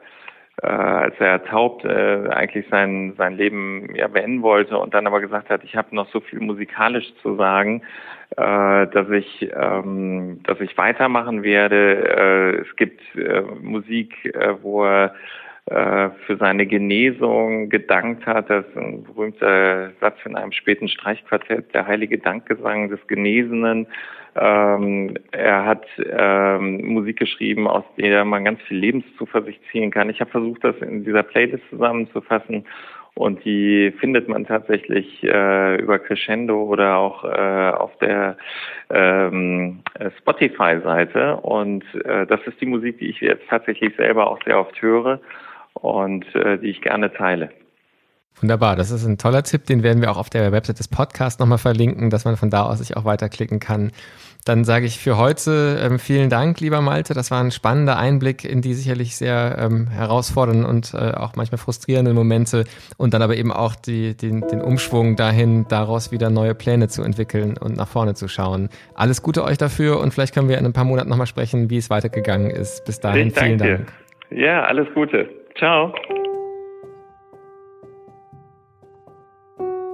äh, 0.62 0.67
als 0.67 1.15
er 1.19 1.43
taub 1.45 1.86
äh, 1.86 2.29
eigentlich 2.29 2.65
sein 2.69 3.13
sein 3.17 3.38
Leben 3.38 3.93
ja 3.95 4.07
beenden 4.07 4.41
wollte 4.41 4.77
und 4.77 4.93
dann 4.93 5.05
aber 5.07 5.21
gesagt 5.21 5.49
hat, 5.49 5.63
ich 5.63 5.75
habe 5.75 5.95
noch 5.95 6.10
so 6.10 6.19
viel 6.19 6.39
musikalisch 6.39 7.13
zu 7.21 7.36
sagen, 7.36 7.83
äh, 8.31 8.88
dass 8.88 9.10
ich 9.10 9.49
ähm, 9.55 10.41
dass 10.43 10.60
ich 10.60 10.77
weitermachen 10.77 11.43
werde. 11.43 12.10
Äh, 12.10 12.62
es 12.62 12.75
gibt 12.75 13.01
äh, 13.15 13.41
Musik, 13.62 14.25
äh, 14.25 14.55
wo 14.62 14.83
er 14.83 15.13
für 15.69 16.38
seine 16.39 16.65
Genesung 16.65 17.67
gedankt 17.69 18.25
hat. 18.25 18.49
Das 18.49 18.65
ist 18.67 18.77
ein 18.77 19.03
berühmter 19.03 19.91
Satz 19.99 20.17
in 20.23 20.38
einem 20.38 20.53
späten 20.53 20.88
Streichquartett, 20.88 21.73
der 21.73 21.86
heilige 21.86 22.17
Dankgesang 22.17 22.89
des 22.89 23.06
Genesenen. 23.08 23.86
Ähm, 24.36 25.15
er 25.32 25.65
hat 25.65 25.86
ähm, 25.97 26.86
Musik 26.86 27.17
geschrieben, 27.17 27.67
aus 27.67 27.84
der 27.97 28.23
man 28.23 28.45
ganz 28.45 28.62
viel 28.62 28.77
Lebenszuversicht 28.77 29.60
ziehen 29.71 29.91
kann. 29.91 30.10
Ich 30.10 30.21
habe 30.21 30.32
versucht, 30.32 30.63
das 30.63 30.75
in 30.77 31.03
dieser 31.03 31.23
Playlist 31.23 31.63
zusammenzufassen 31.69 32.63
und 33.17 33.43
die 33.43 33.91
findet 33.99 34.27
man 34.27 34.45
tatsächlich 34.45 35.23
äh, 35.23 35.82
über 35.82 35.97
Crescendo 35.97 36.63
oder 36.63 36.97
auch 36.97 37.23
äh, 37.23 37.71
auf 37.71 37.97
der 37.97 38.38
ähm, 38.91 39.80
Spotify-Seite. 40.19 41.38
Und 41.38 41.84
äh, 42.06 42.27
das 42.27 42.39
ist 42.45 42.62
die 42.62 42.67
Musik, 42.67 42.99
die 42.99 43.10
ich 43.10 43.19
jetzt 43.19 43.47
tatsächlich 43.49 43.95
selber 43.95 44.30
auch 44.30 44.39
sehr 44.45 44.60
oft 44.60 44.80
höre 44.82 45.19
und 45.81 46.25
äh, 46.35 46.57
die 46.57 46.67
ich 46.67 46.81
gerne 46.81 47.11
teile. 47.13 47.49
Wunderbar, 48.39 48.75
das 48.75 48.91
ist 48.91 49.03
ein 49.05 49.17
toller 49.17 49.41
Tipp, 49.41 49.65
den 49.65 49.81
werden 49.81 50.01
wir 50.01 50.11
auch 50.11 50.17
auf 50.17 50.29
der 50.29 50.51
Website 50.51 50.77
des 50.77 50.87
Podcasts 50.87 51.39
nochmal 51.39 51.57
verlinken, 51.57 52.11
dass 52.11 52.23
man 52.23 52.37
von 52.37 52.51
da 52.51 52.63
aus 52.63 52.77
sich 52.77 52.95
auch 52.95 53.03
weiterklicken 53.03 53.59
kann. 53.59 53.91
Dann 54.45 54.63
sage 54.63 54.85
ich 54.85 54.99
für 54.99 55.17
heute 55.17 55.77
ähm, 55.83 55.99
vielen 55.99 56.29
Dank, 56.29 56.61
lieber 56.61 56.79
Malte. 56.79 57.13
Das 57.13 57.31
war 57.31 57.43
ein 57.43 57.51
spannender 57.51 57.97
Einblick 57.97 58.45
in 58.45 58.61
die 58.61 58.75
sicherlich 58.75 59.17
sehr 59.17 59.57
ähm, 59.59 59.87
herausfordernden 59.87 60.65
und 60.65 60.93
äh, 60.93 61.15
auch 61.15 61.35
manchmal 61.35 61.57
frustrierenden 61.57 62.15
Momente 62.15 62.63
und 62.95 63.13
dann 63.13 63.21
aber 63.21 63.35
eben 63.35 63.51
auch 63.51 63.75
die, 63.75 64.15
den, 64.15 64.47
den 64.47 64.61
Umschwung 64.61 65.17
dahin, 65.17 65.65
daraus 65.67 66.13
wieder 66.13 66.29
neue 66.29 66.55
Pläne 66.55 66.87
zu 66.87 67.03
entwickeln 67.03 67.57
und 67.57 67.75
nach 67.75 67.89
vorne 67.89 68.13
zu 68.13 68.29
schauen. 68.29 68.69
Alles 68.95 69.21
Gute 69.21 69.43
euch 69.43 69.57
dafür 69.57 69.99
und 69.99 70.13
vielleicht 70.13 70.33
können 70.33 70.47
wir 70.47 70.59
in 70.59 70.65
ein 70.65 70.73
paar 70.73 70.85
Monaten 70.85 71.09
nochmal 71.09 71.27
sprechen, 71.27 71.69
wie 71.69 71.77
es 71.77 71.89
weitergegangen 71.89 72.49
ist. 72.51 72.85
Bis 72.85 73.01
dahin, 73.01 73.31
vielen 73.31 73.57
Dank. 73.57 73.87
Dir. 74.29 74.37
Ja, 74.37 74.63
alles 74.63 74.87
Gute. 74.93 75.27
Ciao. 75.58 75.93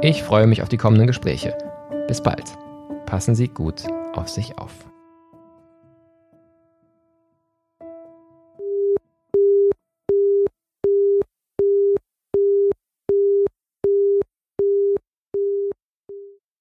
Ich 0.01 0.23
freue 0.23 0.47
mich 0.47 0.61
auf 0.61 0.69
die 0.69 0.77
kommenden 0.77 1.07
Gespräche. 1.07 1.57
Bis 2.07 2.21
bald. 2.21 2.45
Passen 3.05 3.35
Sie 3.35 3.47
gut 3.47 3.83
auf 4.13 4.29
sich 4.29 4.57
auf. 4.57 4.71